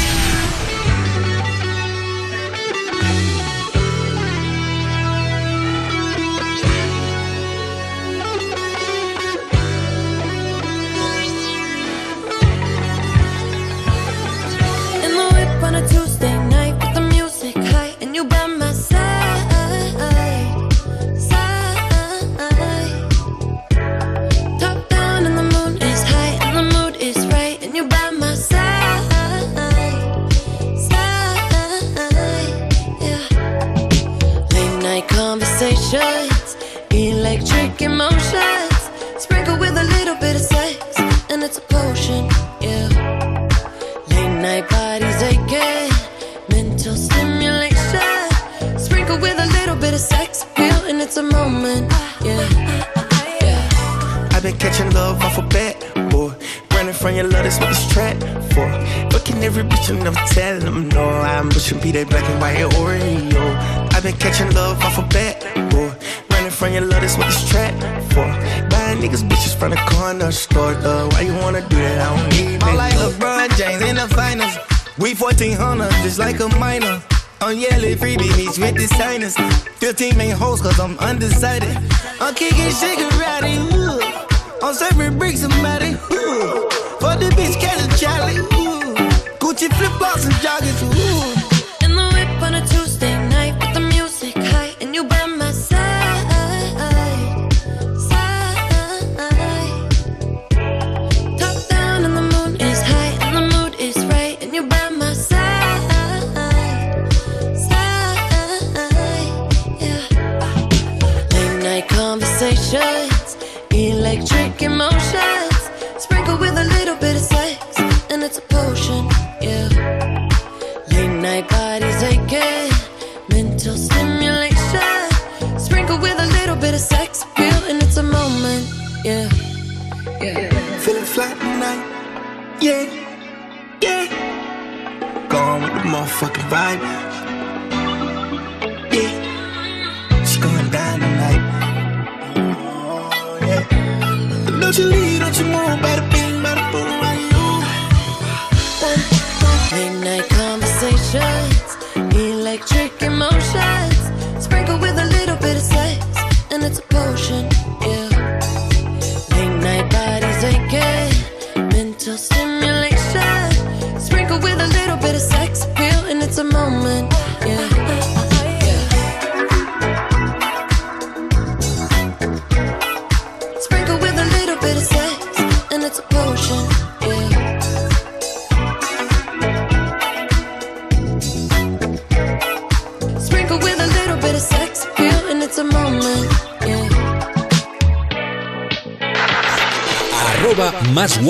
15 79.91 80.21
ain't 80.21 80.39
hoes, 80.39 80.61
cause 80.61 80.79
I'm 80.79 80.97
undecided. 80.99 81.77
I'm 82.21 82.33
kicking 82.33 82.69
shit 82.69 82.97
karate. 82.97 83.70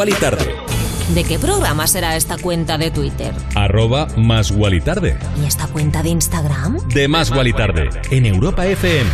Y 0.10 0.14
tarde. 0.14 0.56
¿De 1.14 1.24
qué 1.24 1.38
programa 1.38 1.86
será 1.88 2.16
esta 2.16 2.38
cuenta 2.38 2.78
de 2.78 2.90
Twitter? 2.90 3.34
Arroba 3.56 4.08
más 4.18 4.52
y 4.52 4.82
tarde. 4.82 5.18
¿Y 5.42 5.46
esta 5.46 5.68
cuenta 5.68 6.02
de 6.02 6.10
Instagram? 6.10 6.78
De 6.90 7.08
más 7.08 7.32
y 7.46 7.54
tarde. 7.54 7.90
En 8.10 8.26
Europa 8.26 8.66
FM. 8.66 9.10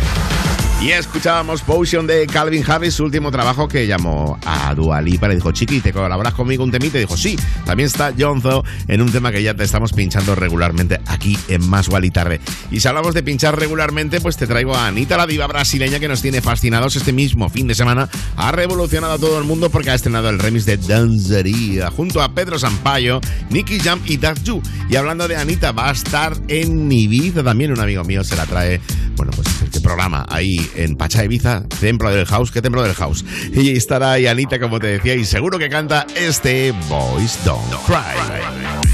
Y 0.80 0.92
escuchábamos 0.92 1.62
Potion 1.62 2.06
de 2.06 2.28
Calvin 2.28 2.62
Harris, 2.64 2.94
su 2.94 3.04
último 3.04 3.32
trabajo 3.32 3.66
que 3.66 3.88
llamó 3.88 4.38
a 4.46 4.72
Dua 4.76 5.02
Lipa. 5.02 5.26
Le 5.26 5.34
dijo, 5.34 5.50
Chiqui, 5.50 5.80
¿te 5.80 5.92
colaboras 5.92 6.34
conmigo 6.34 6.62
un 6.62 6.70
temita? 6.70 6.98
Y 6.98 7.00
dijo, 7.00 7.16
sí. 7.16 7.36
También 7.66 7.88
está 7.88 8.14
Jonzo 8.16 8.64
en 8.86 9.02
un 9.02 9.10
tema 9.10 9.32
que 9.32 9.42
ya 9.42 9.54
te 9.54 9.64
estamos 9.64 9.92
pinchando 9.92 10.36
regularmente 10.36 11.00
aquí 11.06 11.36
en 11.48 11.68
Más 11.68 11.88
y 12.00 12.10
Tarde. 12.12 12.40
Y 12.70 12.78
si 12.78 12.86
hablamos 12.86 13.12
de 13.12 13.24
pinchar 13.24 13.58
regularmente, 13.58 14.20
pues 14.20 14.36
te 14.36 14.46
traigo 14.46 14.76
a 14.76 14.86
Anita, 14.86 15.16
la 15.16 15.26
diva 15.26 15.48
brasileña 15.48 15.98
que 15.98 16.06
nos 16.06 16.22
tiene 16.22 16.40
fascinados 16.42 16.94
este 16.94 17.12
mismo 17.12 17.48
fin 17.48 17.66
de 17.66 17.74
semana. 17.74 18.08
Ha 18.40 18.52
revolucionado 18.52 19.14
a 19.14 19.18
todo 19.18 19.36
el 19.36 19.44
mundo 19.44 19.68
porque 19.68 19.90
ha 19.90 19.94
estrenado 19.94 20.30
el 20.30 20.38
remix 20.38 20.64
de 20.64 20.76
Dancería 20.76 21.90
junto 21.90 22.22
a 22.22 22.32
Pedro 22.32 22.56
Sampaio, 22.56 23.20
Nicky 23.50 23.80
Jam 23.80 24.00
y 24.06 24.16
Yu. 24.44 24.62
Y 24.88 24.94
hablando 24.94 25.26
de 25.26 25.36
Anita, 25.36 25.72
va 25.72 25.88
a 25.88 25.92
estar 25.92 26.36
en 26.46 26.90
Ibiza 26.90 27.42
también. 27.42 27.72
Un 27.72 27.80
amigo 27.80 28.04
mío 28.04 28.22
se 28.22 28.36
la 28.36 28.46
trae, 28.46 28.80
bueno, 29.16 29.32
pues 29.34 29.48
este 29.60 29.80
programa 29.80 30.24
ahí 30.28 30.70
en 30.76 30.96
Pacha 30.96 31.24
Ibiza, 31.24 31.64
Templo 31.80 32.10
del 32.12 32.26
House. 32.26 32.52
¿Qué 32.52 32.62
Templo 32.62 32.84
del 32.84 32.94
House? 32.94 33.24
Y 33.52 33.76
estará 33.76 34.12
ahí 34.12 34.28
Anita, 34.28 34.60
como 34.60 34.78
te 34.78 34.86
decía, 34.86 35.16
y 35.16 35.24
seguro 35.24 35.58
que 35.58 35.68
canta 35.68 36.06
este 36.14 36.72
Boys 36.88 37.40
Don't 37.44 37.74
Cry. 37.86 38.87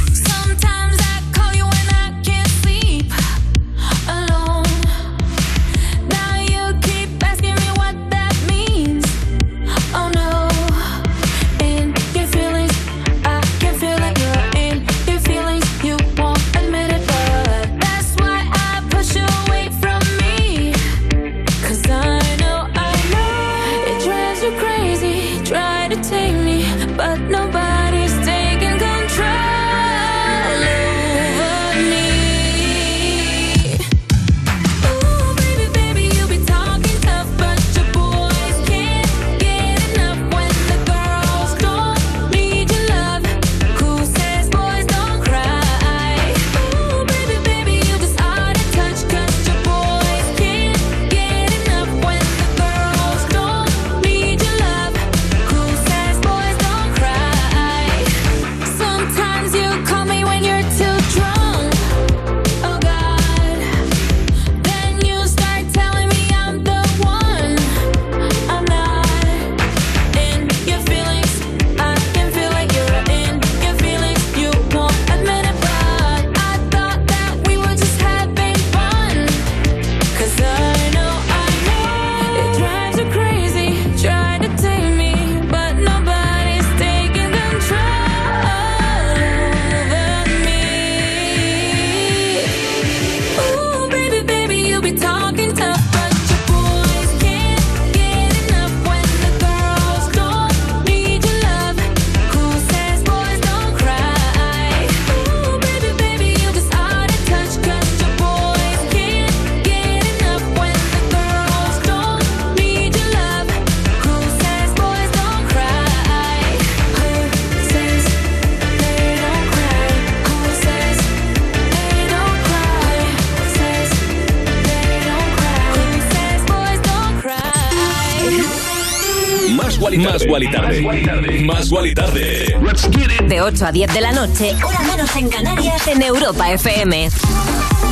8 133.45 133.67
a 133.67 133.73
10 133.73 133.93
de 133.93 134.01
la 134.01 134.11
noche, 134.11 134.57
hora 134.65 134.81
menos 134.81 135.15
en 135.17 135.29
Canarias, 135.29 135.87
en 135.87 136.03
Europa 136.03 136.51
FM. 136.51 137.11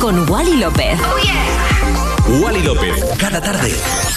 Con 0.01 0.27
Wally 0.27 0.57
López. 0.57 0.99
Wally 2.41 2.63
López, 2.63 3.05
cada 3.19 3.39
tarde. 3.39 3.71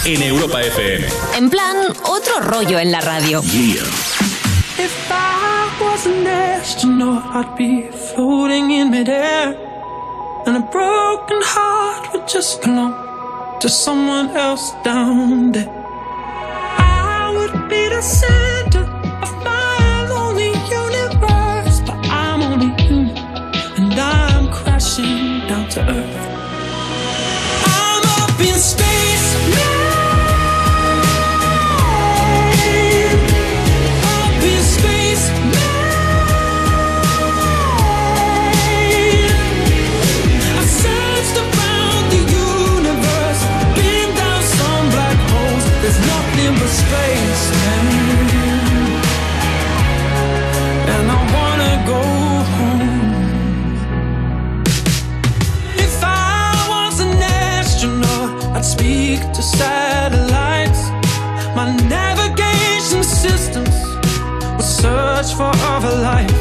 En 0.06 0.22
Europa 0.22 0.62
FM. 0.62 1.06
En 1.36 1.50
plan, 1.50 1.76
otro 2.04 2.40
rollo 2.40 2.78
en 2.78 2.90
la 2.90 3.02
radio. 3.02 3.42
If 3.42 5.10
I 5.10 5.68
was 5.78 6.06
an 6.06 6.26
astronaut, 6.26 7.22
I'd 7.34 7.54
be 7.58 7.90
floating 8.14 8.70
in 8.70 8.90
midair. 8.90 9.54
And 10.46 10.56
a 10.56 10.60
broken 10.72 11.42
heart 11.42 12.14
would 12.14 12.26
just 12.26 12.62
belong 12.62 12.94
to 13.60 13.68
someone 13.68 14.34
else 14.34 14.72
down 14.82 15.52
there. 15.52 15.68
I 16.78 17.30
would 17.36 17.68
be 17.68 17.90
the 17.90 18.00
center 18.00 18.35
Navigation 61.66 63.02
systems 63.02 63.76
would 64.54 64.62
search 64.62 65.34
for 65.34 65.50
other 65.74 65.96
life. 65.96 66.35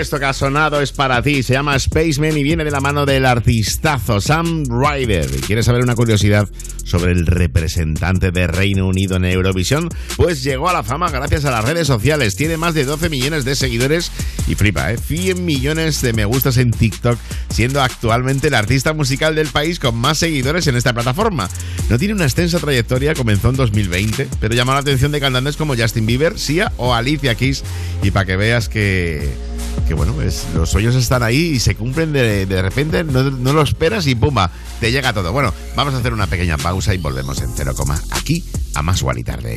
Esto 0.00 0.18
que 0.18 0.26
ha 0.26 0.32
sonado 0.34 0.80
es 0.82 0.92
para 0.92 1.22
ti, 1.22 1.42
se 1.42 1.54
llama 1.54 1.78
Spaceman 1.78 2.36
y 2.36 2.42
viene 2.42 2.64
de 2.64 2.70
la 2.70 2.80
mano 2.80 3.06
del 3.06 3.24
artistazo 3.24 4.20
Sam 4.20 4.64
Ryder. 4.68 5.28
¿Y 5.38 5.40
¿Quieres 5.40 5.64
saber 5.64 5.82
una 5.82 5.94
curiosidad 5.94 6.48
sobre 6.84 7.12
el 7.12 7.26
representante 7.26 8.30
de 8.30 8.46
Reino 8.46 8.86
Unido 8.86 9.16
en 9.16 9.24
Eurovisión? 9.24 9.88
Pues 10.16 10.42
llegó 10.42 10.68
a 10.68 10.74
la 10.74 10.82
fama 10.82 11.10
gracias 11.10 11.46
a 11.46 11.50
las 11.50 11.64
redes 11.64 11.86
sociales. 11.86 12.36
Tiene 12.36 12.58
más 12.58 12.74
de 12.74 12.84
12 12.84 13.08
millones 13.08 13.44
de 13.46 13.54
seguidores 13.54 14.12
y 14.46 14.54
flipa, 14.54 14.92
¿eh? 14.92 14.98
100 14.98 15.44
millones 15.44 16.02
de 16.02 16.12
me 16.12 16.26
gustas 16.26 16.58
en 16.58 16.72
TikTok, 16.72 17.18
siendo 17.48 17.80
actualmente 17.80 18.48
el 18.48 18.54
artista 18.54 18.92
musical 18.92 19.34
del 19.34 19.48
país 19.48 19.78
con 19.78 19.96
más 19.96 20.18
seguidores 20.18 20.66
en 20.66 20.76
esta 20.76 20.92
plataforma. 20.92 21.48
No 21.88 21.98
tiene 21.98 22.14
una 22.14 22.24
extensa 22.24 22.58
trayectoria, 22.58 23.14
comenzó 23.14 23.48
en 23.48 23.56
2020, 23.56 24.28
pero 24.40 24.54
llamó 24.54 24.72
la 24.72 24.80
atención 24.80 25.10
de 25.12 25.20
cantantes 25.20 25.56
como 25.56 25.74
Justin 25.74 26.04
Bieber, 26.06 26.38
Sia 26.38 26.72
o 26.76 26.92
Alicia 26.92 27.34
Keys. 27.34 27.64
Y 28.02 28.10
para 28.10 28.26
que 28.26 28.36
veas 28.36 28.68
que 28.68 29.28
que 29.86 29.94
bueno, 29.94 30.14
los 30.54 30.70
sueños 30.70 30.94
están 30.94 31.22
ahí 31.22 31.52
y 31.54 31.60
se 31.60 31.74
cumplen 31.74 32.12
de, 32.12 32.46
de 32.46 32.62
repente, 32.62 33.04
no, 33.04 33.22
no 33.30 33.52
lo 33.52 33.62
esperas 33.62 34.06
y 34.06 34.14
pumba, 34.14 34.50
te 34.80 34.92
llega 34.92 35.12
todo. 35.12 35.32
Bueno, 35.32 35.52
vamos 35.74 35.94
a 35.94 35.98
hacer 35.98 36.12
una 36.12 36.26
pequeña 36.26 36.56
pausa 36.56 36.94
y 36.94 36.98
volvemos 36.98 37.40
en 37.42 37.50
cero 37.54 37.74
coma 37.76 38.00
aquí 38.10 38.44
a 38.74 38.82
más 38.82 39.04
y 39.16 39.24
tarde. 39.24 39.56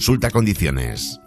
Consulta 0.00 0.30
condiciones. 0.30 1.20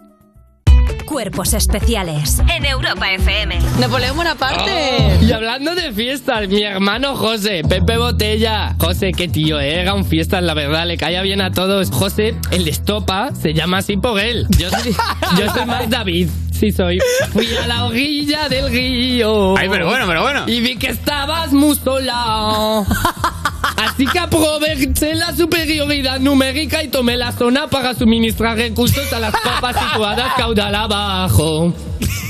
Cuerpos 1.06 1.54
especiales 1.54 2.40
en 2.52 2.64
Europa 2.64 3.12
FM. 3.12 3.56
Napoleón 3.78 4.16
Bonaparte. 4.16 5.16
Y 5.22 5.30
hablando 5.30 5.76
de 5.76 5.92
fiestas, 5.92 6.48
mi 6.48 6.64
hermano 6.64 7.14
José, 7.14 7.62
Pepe 7.62 7.98
Botella. 7.98 8.74
José, 8.80 9.12
qué 9.12 9.28
tío, 9.28 9.60
eh, 9.60 9.80
era 9.80 9.94
un 9.94 10.04
fiesta, 10.04 10.40
la 10.40 10.54
verdad, 10.54 10.88
le 10.88 10.96
caía 10.96 11.22
bien 11.22 11.40
a 11.40 11.52
todos. 11.52 11.92
José, 11.92 12.34
el 12.50 12.64
de 12.64 12.72
estopa, 12.72 13.32
se 13.32 13.54
llama 13.54 13.78
así 13.78 13.96
por 13.96 14.18
él. 14.18 14.44
Yo 14.58 14.68
soy, 14.70 14.92
yo 15.38 15.52
soy 15.52 15.66
más 15.66 15.88
David. 15.88 16.28
Sí 16.50 16.72
soy. 16.72 16.98
Fui 17.32 17.46
a 17.54 17.68
la 17.68 17.84
orilla 17.84 18.48
del 18.48 18.72
río. 18.72 19.56
Ay, 19.56 19.68
pero 19.68 19.86
bueno, 19.86 20.04
pero 20.08 20.22
bueno. 20.22 20.48
Y 20.48 20.60
vi 20.60 20.74
que 20.74 20.88
estabas 20.88 21.52
muy 21.52 21.76
sola. 21.76 22.84
Así 23.76 24.06
que 24.06 24.18
aproveché 24.18 25.14
la 25.14 25.34
superioridad 25.34 26.20
numérica 26.20 26.82
y 26.82 26.88
tomé 26.88 27.16
la 27.16 27.32
zona 27.32 27.66
para 27.68 27.94
suministrar 27.94 28.56
recursos 28.56 29.12
a 29.12 29.18
las 29.20 29.32
papas 29.32 29.76
situadas 29.90 30.32
caudal 30.36 30.74
abajo. 30.74 31.72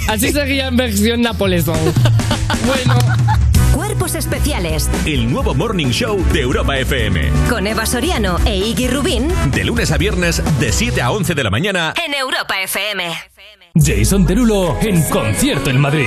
Así 0.09 0.33
sería 0.33 0.69
en 0.69 0.77
versión 0.77 1.21
Napoleón. 1.23 1.65
Bueno, 2.67 2.99
Cuerpos 3.75 4.15
Especiales 4.15 4.89
El 5.07 5.31
nuevo 5.31 5.55
Morning 5.55 5.89
Show 5.89 6.23
de 6.33 6.41
Europa 6.41 6.77
FM. 6.79 7.31
con 7.49 7.67
Eva 7.67 7.87
Soriano 7.87 8.39
e 8.45 8.57
Iggy 8.57 8.89
Rubín 8.89 9.29
De 9.53 9.65
lunes 9.65 9.91
a 9.93 9.99
viernes, 9.99 10.43
de 10.61 10.73
7 10.73 11.01
a 11.03 11.11
11 11.11 11.35
de 11.35 11.45
la 11.45 11.51
mañana. 11.51 11.95
en 12.07 12.15
Europa 12.15 12.55
FM. 12.63 13.13
Jason 13.75 14.25
Derulo 14.27 14.79
en 14.83 15.03
concierto 15.11 15.71
en 15.71 15.81
Madrid. 15.81 16.07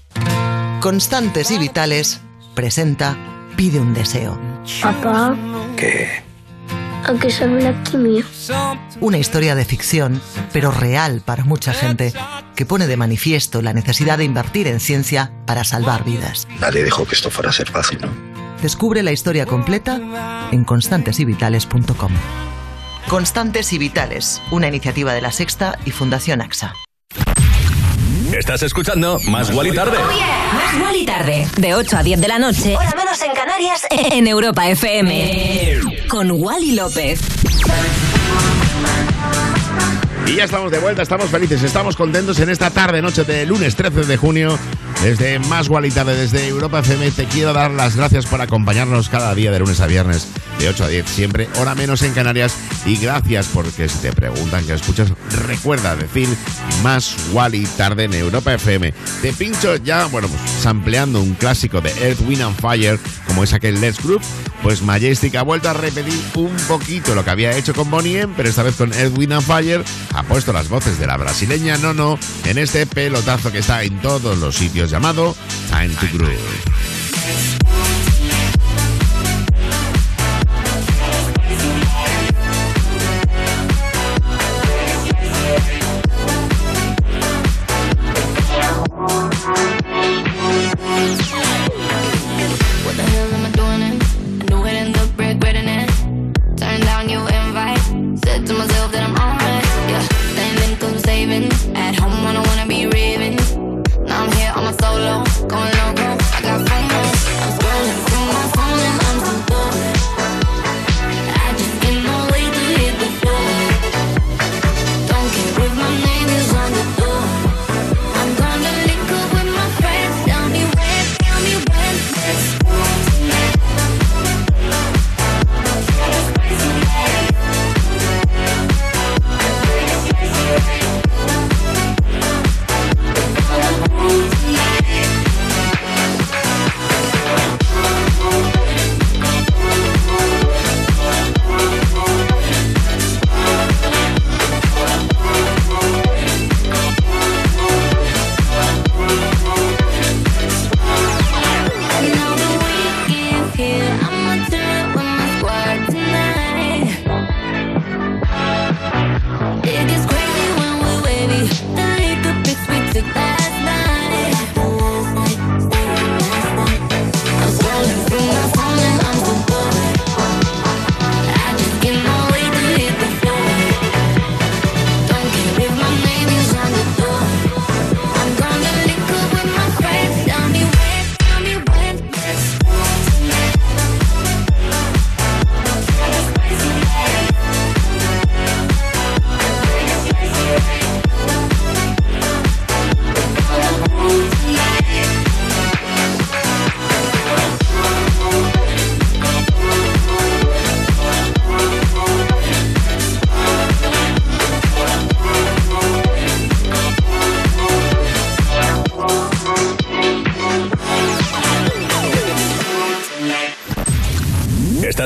Constantes 0.81 1.51
y 1.51 1.59
Vitales 1.59 2.23
presenta 2.55 3.19
Pide 3.57 3.81
un 3.81 3.93
deseo. 3.93 4.41
Papá, 4.83 5.37
¿Qué? 5.77 6.23
¿A 7.05 7.19
qué 7.21 7.31
sabe 7.31 7.63
la 7.63 7.83
quimio? 7.83 8.25
Una 9.01 9.19
historia 9.19 9.55
de 9.55 9.65
ficción, 9.65 10.21
pero 10.53 10.71
real 10.71 11.23
para 11.25 11.45
mucha 11.45 11.73
gente, 11.73 12.13
que 12.55 12.67
pone 12.67 12.87
de 12.87 12.97
manifiesto 12.97 13.63
la 13.63 13.73
necesidad 13.73 14.19
de 14.19 14.25
invertir 14.25 14.67
en 14.67 14.81
ciencia 14.81 15.33
para 15.47 15.65
salvar 15.65 16.05
vidas. 16.05 16.47
Nadie 16.61 16.85
dijo 16.85 17.07
que 17.07 17.15
esto 17.15 17.31
fuera 17.31 17.51
a 17.51 17.53
ser 17.53 17.71
fácil, 17.71 18.01
¿no? 18.03 18.31
Descubre 18.63 19.03
la 19.03 19.13
historia 19.13 19.47
completa 19.47 20.49
en 20.53 20.65
constantesyvitales.com. 20.65 22.13
Constantes 23.09 23.73
y 23.73 23.79
Vitales, 23.79 24.43
una 24.51 24.69
iniciativa 24.69 25.15
de 25.15 25.23
la 25.23 25.33
Sexta 25.33 25.79
y 25.87 25.91
Fundación 25.91 26.43
AXA. 26.43 26.75
Estás 28.37 28.63
escuchando 28.63 29.19
Más 29.29 29.51
Guali 29.51 29.73
Tarde. 29.73 29.99
Más 29.99 30.81
Wally 30.81 31.05
tarde, 31.05 31.49
de 31.57 31.75
8 31.75 31.97
a 31.97 32.03
10 32.03 32.21
de 32.21 32.29
la 32.29 32.39
noche, 32.39 32.77
hora 32.77 32.95
menos 32.97 33.21
en 33.23 33.33
Canarias, 33.33 33.83
en 33.91 34.27
Europa 34.29 34.69
FM. 34.69 35.70
Con 36.11 36.29
Wally 36.33 36.73
López. 36.73 37.21
Y 40.31 40.37
ya 40.37 40.45
estamos 40.45 40.71
de 40.71 40.79
vuelta, 40.79 41.03
estamos 41.03 41.29
felices, 41.29 41.61
estamos 41.65 41.97
contentos 41.97 42.39
en 42.39 42.51
esta 42.51 42.71
tarde, 42.71 43.03
noche 43.03 43.25
de 43.25 43.45
lunes 43.47 43.75
13 43.75 44.05
de 44.05 44.17
junio. 44.17 44.57
Desde 45.03 45.41
Más 45.41 45.69
Guali 45.69 45.91
Tarde, 45.91 46.15
desde 46.15 46.47
Europa 46.47 46.79
FM, 46.81 47.11
te 47.11 47.25
quiero 47.25 47.53
dar 47.53 47.73
las 47.73 47.97
gracias 47.97 48.27
por 48.27 48.41
acompañarnos 48.41 49.09
cada 49.09 49.35
día 49.35 49.51
de 49.51 49.59
lunes 49.59 49.81
a 49.81 49.89
viernes, 49.89 50.29
de 50.61 50.69
8 50.69 50.85
a 50.85 50.89
10, 50.89 51.09
siempre, 51.09 51.49
hora 51.59 51.75
menos 51.75 52.03
en 52.03 52.13
Canarias. 52.13 52.55
Y 52.87 52.97
gracias 52.99 53.49
porque 53.53 53.89
si 53.89 53.99
te 53.99 54.13
preguntan 54.13 54.65
qué 54.67 54.75
escuchas, 54.75 55.13
recuerda 55.49 55.97
decir 55.97 56.29
Más 56.83 57.17
Guali 57.33 57.65
Tarde 57.77 58.05
en 58.05 58.15
Europa 58.15 58.55
FM. 58.55 58.93
Te 59.23 59.33
pincho 59.33 59.77
ya, 59.77 60.07
bueno, 60.07 60.29
pues 60.29 60.41
sampleando 60.61 61.21
un 61.21 61.35
clásico 61.35 61.81
de 61.81 61.91
Earth, 62.03 62.21
Wind 62.21 62.43
and 62.43 62.61
Fire, 62.61 63.01
como 63.27 63.43
es 63.43 63.53
aquel 63.53 63.81
Let's 63.81 64.03
Group, 64.03 64.23
pues 64.63 64.83
Majestic 64.83 65.35
ha 65.37 65.43
vuelto 65.43 65.71
a 65.71 65.73
repetir 65.73 66.21
un 66.35 66.55
poquito 66.69 67.15
lo 67.15 67.25
que 67.25 67.31
había 67.31 67.57
hecho 67.57 67.73
con 67.75 67.91
Bonnie 67.91 68.27
pero 68.37 68.49
esta 68.49 68.63
vez 68.63 68.77
con 68.77 68.93
Earth, 68.93 69.17
Wind 69.17 69.33
and 69.33 69.43
Fire, 69.43 69.85
ha 70.21 70.23
puesto 70.23 70.53
las 70.53 70.69
voces 70.69 70.99
de 70.99 71.07
la 71.07 71.17
brasileña 71.17 71.79
Nono 71.79 72.19
en 72.45 72.59
este 72.59 72.85
pelotazo 72.87 73.51
que 73.51 73.61
está 73.61 73.83
en 73.83 73.99
todos 74.03 74.39
los 74.39 74.55
sitios 74.55 74.91
llamado 74.91 75.35
Time 75.71 75.89
to 75.95 76.07
Groove. 76.13 77.90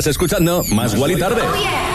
Estás 0.05 0.17
escuchando 0.17 0.63
Más 0.69 0.95
Guali 0.95 1.17
Tarde. 1.17 1.41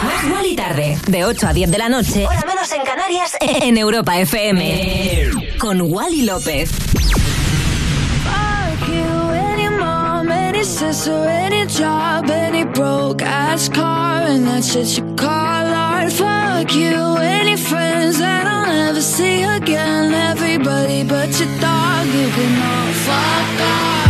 Más 0.02 0.28
Guali 0.28 0.56
Tarde. 0.56 0.98
De 1.06 1.24
8 1.24 1.46
a 1.46 1.52
10 1.52 1.70
de 1.70 1.78
la 1.78 1.88
noche. 1.88 2.26
Hora 2.26 2.42
menos 2.44 2.72
en 2.72 2.82
Canarias. 2.82 3.36
En 3.40 3.78
Europa 3.78 4.18
FM. 4.18 5.30
Con 5.60 5.80
Wally 5.82 6.22
López. 6.22 6.72
Fuck 6.72 6.90
you, 8.88 9.30
any 9.30 9.68
mom, 9.68 10.28
any 10.28 10.64
sister, 10.64 11.24
any 11.28 11.68
job, 11.68 12.28
any 12.28 12.64
broke 12.64 13.22
ass 13.22 13.68
car, 13.68 14.26
and 14.26 14.44
that 14.44 14.64
shit 14.64 14.98
you 14.98 15.04
call 15.14 15.28
art. 15.28 16.10
Fuck 16.10 16.74
you, 16.74 17.16
any 17.18 17.56
friends 17.56 18.18
that 18.18 18.44
I'll 18.44 18.66
never 18.66 19.00
see 19.00 19.44
again. 19.44 20.12
Everybody 20.12 21.04
but 21.04 21.28
your 21.38 21.46
dog, 21.60 22.08
you 22.08 22.28
can 22.28 22.60
all 22.60 22.92
fuck 22.92 23.60
off. 23.60 24.09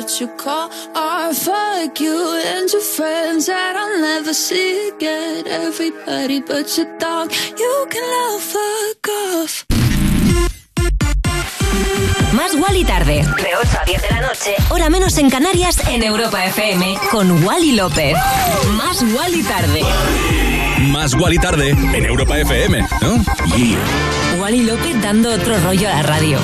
that 0.00 0.20
you 0.20 0.28
call. 0.36 0.68
Fuck 1.34 2.00
you 2.00 2.40
and 2.46 2.70
your 2.72 2.82
friends 2.82 3.46
that 3.46 3.76
I'll 3.76 4.00
never 4.00 4.32
see 4.32 4.88
again. 4.88 5.46
Everybody 5.46 6.40
but 6.40 6.66
your 6.76 6.86
dog, 6.98 7.32
you 7.58 7.86
can 7.90 8.04
all 8.22 8.38
fuck 8.38 9.08
off. 9.08 9.64
Más 12.32 12.54
Wally 12.54 12.84
Tarde. 12.84 13.22
De 13.22 13.56
8 13.56 13.78
a 13.80 13.84
10 13.84 14.02
de 14.02 14.08
la 14.10 14.20
noche. 14.20 14.54
Hora 14.70 14.88
menos 14.88 15.18
en 15.18 15.28
Canarias. 15.28 15.76
En 15.88 16.02
Europa 16.02 16.44
FM. 16.46 16.98
Con 17.10 17.44
Wally 17.44 17.72
López. 17.72 18.16
Más 18.76 19.02
Wally 19.02 19.42
Tarde. 19.42 19.82
Más 20.92 21.14
Guali 21.14 21.38
Tarde 21.38 21.70
en 21.70 22.04
Europa 22.06 22.38
FM, 22.38 22.80
¿no? 23.02 23.22
Yeah. 23.56 24.40
Wally 24.40 24.62
López 24.62 25.00
dando 25.02 25.30
otro 25.30 25.58
rollo 25.60 25.88
a 25.88 25.92
la 25.92 26.02
radio. 26.02 26.38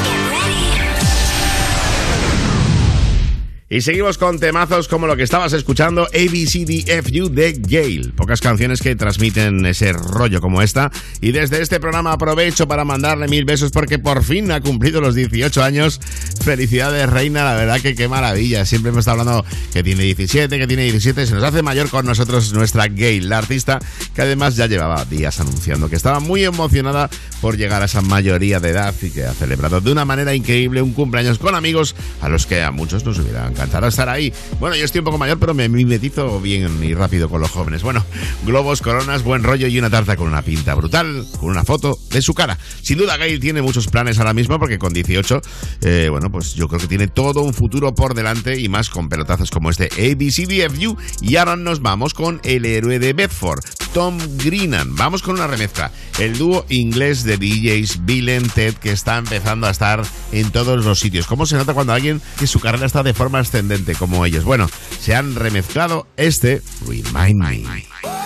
Y 3.68 3.80
seguimos 3.80 4.16
con 4.16 4.38
temazos 4.38 4.86
como 4.86 5.08
lo 5.08 5.16
que 5.16 5.24
estabas 5.24 5.52
escuchando, 5.52 6.02
ABCDFU 6.02 7.28
de 7.30 7.52
Gale. 7.58 8.12
Pocas 8.14 8.40
canciones 8.40 8.80
que 8.80 8.94
transmiten 8.94 9.66
ese 9.66 9.92
rollo 9.92 10.40
como 10.40 10.62
esta. 10.62 10.92
Y 11.20 11.32
desde 11.32 11.60
este 11.60 11.80
programa 11.80 12.12
aprovecho 12.12 12.68
para 12.68 12.84
mandarle 12.84 13.26
mil 13.26 13.44
besos 13.44 13.72
porque 13.72 13.98
por 13.98 14.22
fin 14.22 14.52
ha 14.52 14.60
cumplido 14.60 15.00
los 15.00 15.16
18 15.16 15.64
años. 15.64 16.00
Felicidades, 16.44 17.10
Reina, 17.10 17.42
la 17.42 17.54
verdad 17.54 17.80
que 17.80 17.96
qué 17.96 18.06
maravilla. 18.06 18.64
Siempre 18.64 18.92
me 18.92 19.00
está 19.00 19.10
hablando 19.10 19.44
que 19.72 19.82
tiene 19.82 20.04
17, 20.04 20.58
que 20.58 20.66
tiene 20.68 20.84
17. 20.84 21.26
Se 21.26 21.34
nos 21.34 21.42
hace 21.42 21.62
mayor 21.62 21.90
con 21.90 22.06
nosotros 22.06 22.52
nuestra 22.52 22.86
Gale, 22.86 23.22
la 23.22 23.38
artista 23.38 23.80
que 24.14 24.22
además 24.22 24.54
ya 24.54 24.68
llevaba 24.68 25.04
días 25.06 25.40
anunciando 25.40 25.90
que 25.90 25.96
estaba 25.96 26.20
muy 26.20 26.44
emocionada 26.44 27.10
por 27.40 27.56
llegar 27.56 27.82
a 27.82 27.86
esa 27.86 28.00
mayoría 28.00 28.60
de 28.60 28.68
edad 28.68 28.94
y 29.02 29.10
que 29.10 29.24
ha 29.24 29.34
celebrado 29.34 29.80
de 29.80 29.90
una 29.90 30.04
manera 30.04 30.36
increíble 30.36 30.82
un 30.82 30.92
cumpleaños 30.92 31.40
con 31.40 31.56
amigos 31.56 31.96
a 32.20 32.28
los 32.28 32.46
que 32.46 32.62
a 32.62 32.70
muchos 32.70 33.04
nos 33.04 33.18
hubieran 33.18 33.55
encantado 33.56 33.86
estar 33.86 34.08
ahí. 34.08 34.32
Bueno, 34.60 34.76
yo 34.76 34.84
estoy 34.84 34.98
un 34.98 35.06
poco 35.06 35.18
mayor, 35.18 35.38
pero 35.38 35.54
me 35.54 35.68
mimetizo 35.68 36.40
bien 36.40 36.82
y 36.84 36.92
rápido 36.92 37.30
con 37.30 37.40
los 37.40 37.50
jóvenes. 37.50 37.82
Bueno, 37.82 38.04
globos, 38.44 38.82
coronas, 38.82 39.22
buen 39.22 39.42
rollo 39.42 39.66
y 39.66 39.78
una 39.78 39.88
tarta 39.88 40.16
con 40.16 40.28
una 40.28 40.42
pinta 40.42 40.74
brutal, 40.74 41.26
con 41.40 41.48
una 41.50 41.64
foto 41.64 41.98
de 42.10 42.20
su 42.20 42.34
cara. 42.34 42.58
Sin 42.82 42.98
duda, 42.98 43.16
Gail 43.16 43.40
tiene 43.40 43.62
muchos 43.62 43.88
planes 43.88 44.18
ahora 44.18 44.34
mismo 44.34 44.58
porque 44.58 44.78
con 44.78 44.92
18, 44.92 45.40
eh, 45.82 46.08
bueno, 46.10 46.30
pues 46.30 46.54
yo 46.54 46.68
creo 46.68 46.80
que 46.80 46.86
tiene 46.86 47.08
todo 47.08 47.40
un 47.40 47.54
futuro 47.54 47.94
por 47.94 48.14
delante 48.14 48.60
y 48.60 48.68
más 48.68 48.90
con 48.90 49.08
pelotazos 49.08 49.50
como 49.50 49.70
este 49.70 49.86
ABCDFU. 49.86 50.96
Y 51.22 51.36
ahora 51.36 51.56
nos 51.56 51.80
vamos 51.80 52.12
con 52.12 52.40
el 52.44 52.66
héroe 52.66 52.98
de 52.98 53.14
Bedford, 53.14 53.64
Tom 53.94 54.18
Greenan. 54.36 54.94
Vamos 54.96 55.22
con 55.22 55.36
una 55.36 55.46
remezcla. 55.46 55.90
El 56.18 56.36
dúo 56.36 56.66
inglés 56.68 57.24
de 57.24 57.38
DJs 57.38 58.04
Bill 58.04 58.28
and 58.28 58.52
Ted 58.52 58.74
que 58.74 58.90
está 58.90 59.16
empezando 59.16 59.66
a 59.66 59.70
estar 59.70 60.02
en 60.32 60.50
todos 60.50 60.84
los 60.84 60.98
sitios. 60.98 61.26
¿Cómo 61.26 61.46
se 61.46 61.56
nota 61.56 61.72
cuando 61.72 61.94
alguien 61.94 62.20
que 62.38 62.46
su 62.46 62.60
carrera 62.60 62.86
está 62.86 63.02
de 63.02 63.14
forma 63.14 63.40
ascendente 63.46 63.94
como 63.94 64.24
ellos? 64.24 64.44
Bueno, 64.44 64.68
se 65.00 65.14
han 65.14 65.34
remezclado 65.34 66.06
este 66.16 66.62
Remind 66.86 67.36
Me. 67.40 68.25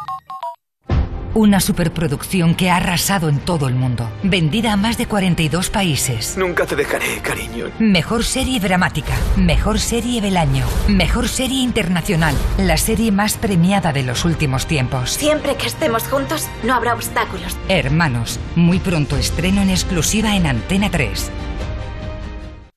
Una 1.33 1.61
superproducción 1.61 2.55
que 2.55 2.69
ha 2.69 2.75
arrasado 2.75 3.29
en 3.29 3.39
todo 3.39 3.69
el 3.69 3.75
mundo. 3.75 4.09
Vendida 4.21 4.73
a 4.73 4.75
más 4.75 4.97
de 4.97 5.05
42 5.05 5.69
países. 5.69 6.35
Nunca 6.37 6.65
te 6.65 6.75
dejaré, 6.75 7.19
cariño. 7.21 7.67
Mejor 7.79 8.25
serie 8.25 8.59
dramática. 8.59 9.13
Mejor 9.37 9.79
serie 9.79 10.19
del 10.19 10.35
año. 10.35 10.65
Mejor 10.89 11.29
serie 11.29 11.61
internacional. 11.61 12.35
La 12.57 12.75
serie 12.75 13.13
más 13.13 13.37
premiada 13.37 13.93
de 13.93 14.03
los 14.03 14.25
últimos 14.25 14.67
tiempos. 14.67 15.11
Siempre 15.11 15.55
que 15.55 15.67
estemos 15.67 16.03
juntos, 16.03 16.49
no 16.63 16.73
habrá 16.73 16.93
obstáculos. 16.93 17.55
Hermanos. 17.69 18.37
Muy 18.57 18.79
pronto 18.79 19.15
estreno 19.15 19.61
en 19.61 19.69
exclusiva 19.69 20.35
en 20.35 20.47
Antena 20.47 20.91
3. 20.91 21.31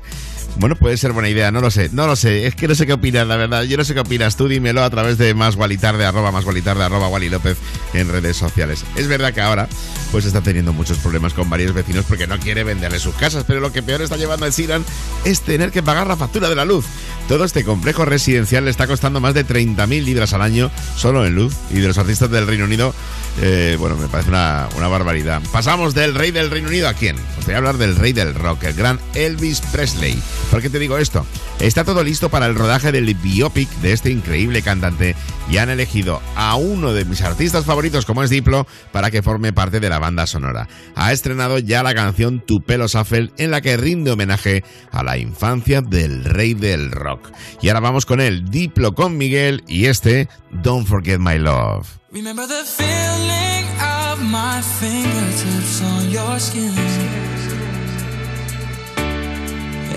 Bueno, 0.59 0.75
puede 0.75 0.97
ser 0.97 1.13
buena 1.13 1.29
idea, 1.29 1.51
no 1.51 1.61
lo 1.61 1.71
sé, 1.71 1.91
no 1.93 2.07
lo 2.07 2.17
sé. 2.17 2.47
Es 2.47 2.55
que 2.55 2.67
no 2.67 2.75
sé 2.75 2.87
qué 2.87 2.95
opinas, 2.95 3.27
la 3.27 3.37
verdad. 3.37 3.65
Yo 3.65 3.77
no 3.77 3.85
sé 3.85 3.93
qué 3.93 4.01
opinas. 4.01 4.37
Tú 4.37 4.49
dímelo 4.49 4.83
a 4.83 4.89
través 4.91 5.19
de 5.19 5.35
más 5.35 5.55
Gualitarde, 5.55 6.07
arroba 6.07 6.33
más 6.33 6.45
Gualitarde, 6.45 6.83
arroba 6.83 7.09
Wally 7.09 7.29
López 7.29 7.59
en 7.93 8.09
redes 8.09 8.39
sociales. 8.39 8.85
Es 8.97 9.07
verdad 9.07 9.35
que 9.35 9.43
ahora 9.43 9.69
pues 10.13 10.25
está 10.25 10.41
teniendo 10.41 10.73
muchos 10.73 10.99
problemas 10.99 11.35
con 11.35 11.51
varios 11.51 11.75
vecinos 11.75 12.07
porque 12.09 12.27
no 12.27 12.39
quiere 12.39 12.65
venderle 12.65 12.99
sus 12.99 13.15
casas, 13.17 13.45
pero 13.47 13.61
lo 13.61 13.71
que 13.71 13.83
peor 13.83 14.01
está 14.01 14.17
llevando 14.17 14.47
a 14.47 14.53
Siran 14.53 14.85
es 15.25 15.43
tener 15.43 15.73
que 15.73 15.83
pagar 15.83 16.07
la 16.07 16.17
factura 16.17 16.49
de 16.49 16.55
la 16.55 16.65
luz. 16.65 16.87
Todo 17.29 17.45
este 17.45 17.65
complejo 17.65 18.05
residencial 18.05 18.65
le 18.65 18.71
está 18.71 18.87
costando 18.87 19.21
más 19.21 19.35
de 19.35 19.45
30.000 19.45 20.05
libras 20.05 20.33
al 20.33 20.43
año 20.43 20.71
solo 20.97 21.27
en 21.27 21.35
luz 21.35 21.55
y 21.71 21.81
de 21.81 21.89
los 21.89 21.99
artistas 21.99 22.31
del 22.31 22.47
Reino 22.47 22.65
Unido, 22.65 22.95
eh, 23.43 23.77
bueno, 23.79 23.97
me 23.97 24.09
parece 24.09 24.31
una, 24.31 24.69
una 24.77 24.89
barbaridad. 24.89 25.43
Pasamos 25.53 25.95
del 25.95 26.15
rey 26.15 26.31
del 26.31 26.51
Reino 26.51 26.69
Unido 26.69 26.89
a 26.89 26.95
quién? 26.95 27.17
Os 27.39 27.45
voy 27.45 27.55
a 27.55 27.59
hablar 27.59 27.77
del 27.77 27.97
rey 27.97 28.13
del 28.13 28.35
rock, 28.35 28.65
el 28.65 28.75
gran 28.75 28.99
Elvis 29.15 29.61
Presley. 29.73 30.19
¿Por 30.51 30.63
qué 30.63 30.71
te 30.71 30.79
digo 30.79 30.99
esto? 30.99 31.27
Está 31.61 31.85
todo 31.85 32.03
listo 32.03 32.29
para 32.29 32.47
el 32.47 32.55
rodaje 32.55 32.93
del 32.93 33.15
biopic 33.15 33.69
de 33.81 33.93
este 33.93 34.11
increíble 34.11 34.63
cantante 34.63 35.15
y 35.51 35.59
han 35.59 35.71
elegido 35.71 36.21
a 36.35 36.57
uno 36.57 36.93
de 36.93 37.05
mis 37.05 37.23
artistas 37.23 37.65
favoritos 37.65 38.05
como 38.05 38.23
es 38.23 38.31
Diplo 38.31 38.67
para 38.93 39.11
que 39.11 39.23
forme 39.23 39.53
parte 39.53 39.81
de 39.81 39.89
la 39.89 39.99
banda 39.99 40.27
sonora. 40.27 40.69
Ha 40.95 41.13
estrenado 41.13 41.59
ya 41.59 41.83
la 41.83 41.95
canción 41.95 42.41
Tu 42.41 42.61
pelo 42.61 42.87
Shuffle 42.87 43.33
en 43.39 43.51
la 43.51 43.61
que 43.61 43.77
rinde 43.77 44.11
homenaje 44.11 44.65
a 44.93 45.03
la 45.03 45.19
infancia 45.19 45.83
del 45.83 46.25
rey 46.25 46.55
del 46.55 46.91
rock. 46.91 47.31
Y 47.63 47.69
ahora 47.69 47.81
vamos 47.81 48.07
con 48.07 48.21
él, 48.21 48.45
Diplo 48.51 48.95
con 48.95 49.17
Miguel 49.17 49.63
y 49.67 49.87
este 49.87 50.29
Don't 50.51 50.87
Forget 50.87 51.19
My 51.19 51.39
Love. 51.39 51.87
Remember 52.17 52.47
the 52.47 52.65
feeling 52.65 53.65
of 53.79 54.23
my 54.23 54.63
fingertips 54.81 55.83
on 55.83 56.09
your 56.09 56.39
skin. 56.39 56.73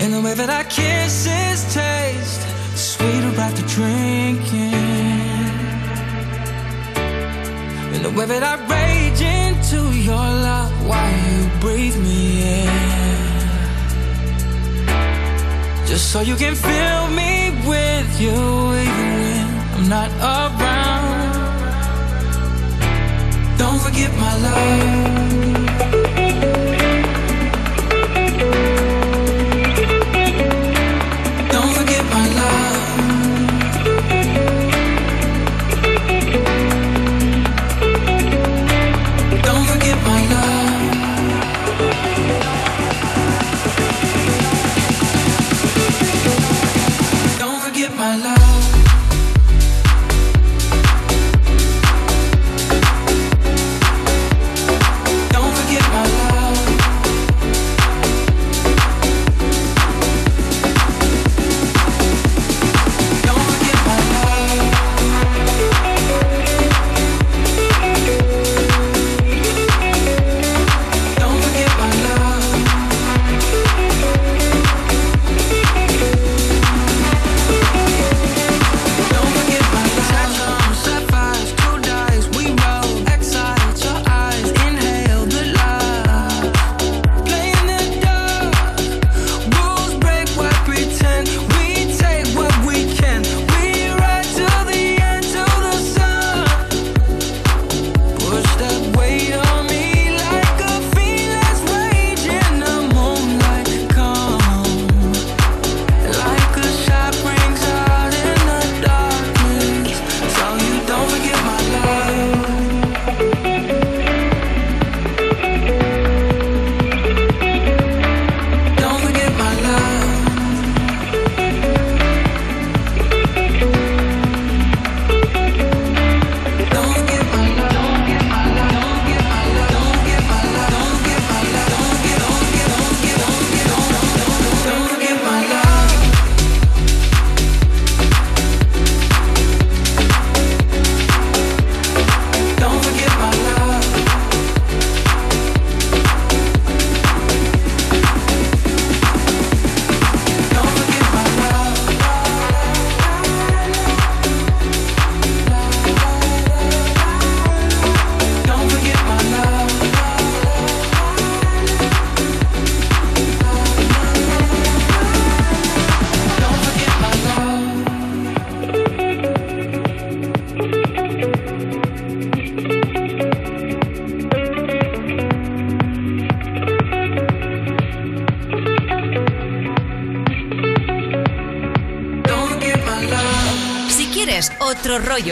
And 0.00 0.12
the 0.12 0.20
way 0.20 0.34
that 0.34 0.50
our 0.50 0.64
kisses 0.64 1.64
taste 1.72 2.42
sweeter 2.76 3.32
after 3.40 3.62
drinking. 3.62 4.74
And 7.94 8.04
the 8.04 8.10
way 8.10 8.26
that 8.26 8.42
I 8.42 8.54
rage 8.68 9.22
into 9.22 9.80
your 9.96 10.26
love 10.46 10.72
while 10.86 11.16
you 11.26 11.48
breathe 11.58 11.96
me 12.02 12.42
in. 12.60 12.70
Just 15.86 16.12
so 16.12 16.20
you 16.20 16.36
can 16.36 16.54
fill 16.54 17.06
me 17.20 17.32
with 17.66 18.20
you 18.20 18.36
even 18.84 19.46
when 19.72 19.84
I'm 19.84 19.88
not 19.88 20.10
around. 20.20 20.99
Don't 23.92 23.98
forget 23.98 24.20
my 24.20 24.36
love. 24.36 25.19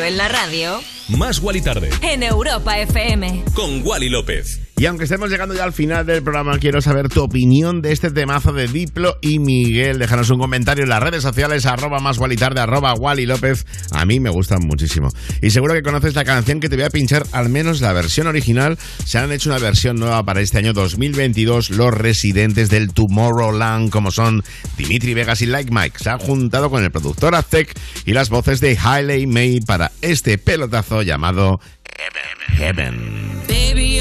en 0.08 0.16
la 0.16 0.28
radio. 0.28 0.80
Más 1.08 1.38
Wally 1.40 1.60
Tarde. 1.60 1.90
En 2.00 2.22
Europa 2.22 2.78
FM. 2.78 3.44
Con 3.54 3.86
Wally 3.86 4.08
López. 4.08 4.67
Y 4.78 4.86
aunque 4.86 5.04
estemos 5.04 5.28
llegando 5.28 5.56
ya 5.56 5.64
al 5.64 5.72
final 5.72 6.06
del 6.06 6.22
programa, 6.22 6.56
quiero 6.60 6.80
saber 6.80 7.08
tu 7.08 7.20
opinión 7.20 7.82
de 7.82 7.90
este 7.90 8.12
temazo 8.12 8.52
de 8.52 8.68
Diplo 8.68 9.18
y 9.20 9.40
Miguel. 9.40 9.98
Déjanos 9.98 10.30
un 10.30 10.38
comentario 10.38 10.84
en 10.84 10.90
las 10.90 11.02
redes 11.02 11.24
sociales, 11.24 11.66
arroba 11.66 11.98
más 11.98 12.16
gualitarde, 12.16 12.60
arroba 12.60 12.94
Wally 12.94 13.26
López. 13.26 13.66
A 13.90 14.04
mí 14.04 14.20
me 14.20 14.30
gustan 14.30 14.60
muchísimo. 14.64 15.08
Y 15.42 15.50
seguro 15.50 15.74
que 15.74 15.82
conoces 15.82 16.14
la 16.14 16.24
canción 16.24 16.60
que 16.60 16.68
te 16.68 16.76
voy 16.76 16.84
a 16.84 16.90
pinchar, 16.90 17.26
al 17.32 17.48
menos 17.48 17.80
la 17.80 17.92
versión 17.92 18.28
original. 18.28 18.78
Se 19.04 19.18
han 19.18 19.32
hecho 19.32 19.50
una 19.50 19.58
versión 19.58 19.96
nueva 19.96 20.22
para 20.22 20.42
este 20.42 20.58
año 20.58 20.72
2022. 20.72 21.70
Los 21.70 21.92
residentes 21.92 22.70
del 22.70 22.92
Tomorrowland, 22.92 23.90
como 23.90 24.12
son 24.12 24.44
Dimitri 24.76 25.12
Vegas 25.12 25.42
y 25.42 25.46
Like 25.46 25.72
Mike, 25.72 25.98
se 25.98 26.10
han 26.10 26.20
juntado 26.20 26.70
con 26.70 26.84
el 26.84 26.92
productor 26.92 27.34
Aztec 27.34 27.76
y 28.06 28.12
las 28.12 28.30
voces 28.30 28.60
de 28.60 28.78
Hailey 28.80 29.26
May 29.26 29.60
para 29.60 29.90
este 30.02 30.38
pelotazo 30.38 31.02
llamado 31.02 31.58
Heaven. 31.96 32.56
Heaven. 32.56 33.42
Baby, 33.48 34.00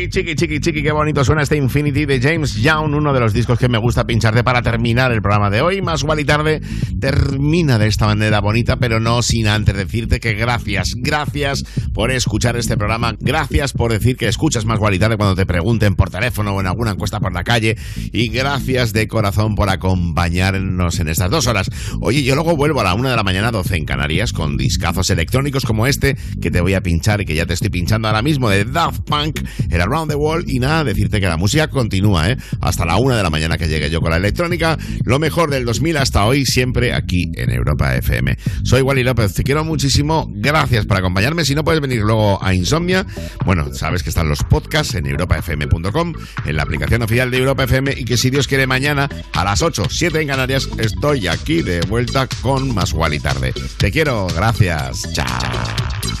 chiqui, 0.11 0.35
chiqui, 0.35 0.59
chiqui, 0.59 0.83
qué 0.83 0.91
bonito 0.91 1.23
suena 1.23 1.41
este 1.41 1.55
Infinity 1.55 2.05
de 2.05 2.19
James 2.19 2.55
Young, 2.55 2.93
uno 2.93 3.13
de 3.13 3.21
los 3.21 3.31
discos 3.31 3.57
que 3.57 3.69
me 3.69 3.77
gusta 3.77 4.03
pincharte 4.03 4.43
para 4.43 4.61
terminar 4.61 5.09
el 5.13 5.21
programa 5.21 5.49
de 5.49 5.61
hoy. 5.61 5.81
Más 5.81 6.03
igual 6.03 6.19
y 6.19 6.25
tarde 6.25 6.59
termina 6.99 7.77
de 7.77 7.87
esta 7.87 8.07
manera 8.07 8.41
bonita, 8.41 8.75
pero 8.75 8.99
no 8.99 9.21
sin 9.21 9.47
antes 9.47 9.73
decirte 9.73 10.19
que 10.19 10.33
gracias, 10.33 10.95
gracias 10.97 11.63
por 11.93 12.11
escuchar 12.11 12.57
este 12.57 12.75
programa, 12.75 13.15
gracias 13.21 13.71
por 13.71 13.93
decir 13.93 14.17
que 14.17 14.27
escuchas 14.27 14.65
más 14.65 14.79
igual 14.79 14.95
y 14.95 14.99
tarde 14.99 15.15
cuando 15.15 15.35
te 15.35 15.45
pregunten 15.45 15.95
por 15.95 16.09
teléfono 16.09 16.51
o 16.51 16.59
en 16.59 16.67
alguna 16.67 16.91
encuesta 16.91 17.21
por 17.21 17.33
la 17.33 17.45
calle 17.45 17.77
y 18.11 18.27
gracias 18.27 18.91
de 18.91 19.07
corazón 19.07 19.55
por 19.55 19.69
acompañarnos 19.69 20.99
en 20.99 21.07
estas 21.07 21.31
dos 21.31 21.47
horas. 21.47 21.69
Oye, 22.01 22.21
yo 22.23 22.35
luego 22.35 22.57
vuelvo 22.57 22.81
a 22.81 22.83
la 22.83 22.95
una 22.95 23.11
de 23.11 23.15
la 23.15 23.23
mañana, 23.23 23.49
12 23.49 23.77
en 23.77 23.85
Canarias, 23.85 24.33
con 24.33 24.57
discazos 24.57 25.09
electrónicos 25.09 25.63
como 25.63 25.87
este 25.87 26.17
que 26.41 26.51
te 26.51 26.59
voy 26.59 26.73
a 26.73 26.81
pinchar 26.81 27.21
y 27.21 27.25
que 27.25 27.33
ya 27.33 27.45
te 27.45 27.53
estoy 27.53 27.69
pinchando 27.69 28.09
ahora 28.09 28.21
mismo 28.21 28.49
de 28.49 28.65
Daft 28.65 29.03
Punk, 29.05 29.39
el 29.69 29.79
Around 29.79 30.00
the 30.07 30.15
World 30.15 30.49
y 30.49 30.59
nada, 30.59 30.83
decirte 30.83 31.19
que 31.19 31.27
la 31.27 31.37
música 31.37 31.67
continúa, 31.67 32.29
¿eh? 32.29 32.37
Hasta 32.61 32.85
la 32.85 32.97
una 32.97 33.15
de 33.17 33.23
la 33.23 33.29
mañana 33.29 33.57
que 33.57 33.67
llegue 33.67 33.89
yo 33.89 34.01
con 34.01 34.11
la 34.11 34.17
electrónica, 34.17 34.77
lo 35.03 35.19
mejor 35.19 35.49
del 35.49 35.65
2000 35.65 35.97
hasta 35.97 36.25
hoy, 36.25 36.45
siempre 36.45 36.93
aquí 36.93 37.31
en 37.35 37.51
Europa 37.51 37.95
FM. 37.95 38.37
Soy 38.63 38.81
Wally 38.81 39.03
López, 39.03 39.33
te 39.33 39.43
quiero 39.43 39.63
muchísimo, 39.63 40.27
gracias 40.31 40.85
por 40.85 40.97
acompañarme. 40.97 41.45
Si 41.45 41.55
no 41.55 41.63
puedes 41.63 41.81
venir 41.81 42.01
luego 42.01 42.43
a 42.43 42.53
Insomnia, 42.53 43.05
bueno, 43.45 43.73
sabes 43.73 44.03
que 44.03 44.09
están 44.09 44.29
los 44.29 44.43
podcasts 44.43 44.95
en 44.95 45.05
europafm.com, 45.05 46.13
en 46.45 46.55
la 46.55 46.63
aplicación 46.63 47.01
oficial 47.01 47.31
de 47.31 47.37
Europa 47.37 47.63
FM 47.63 47.93
y 47.97 48.05
que 48.05 48.17
si 48.17 48.29
Dios 48.29 48.47
quiere 48.47 48.67
mañana 48.67 49.09
a 49.33 49.43
las 49.43 49.61
8, 49.61 49.83
7 49.89 50.21
en 50.21 50.27
Canarias, 50.27 50.69
estoy 50.77 51.27
aquí 51.27 51.61
de 51.61 51.81
vuelta 51.81 52.27
con 52.41 52.73
más 52.73 52.93
Wally 52.93 53.19
tarde. 53.19 53.53
Te 53.77 53.91
quiero, 53.91 54.27
gracias, 54.27 55.11
chao. 55.13 56.20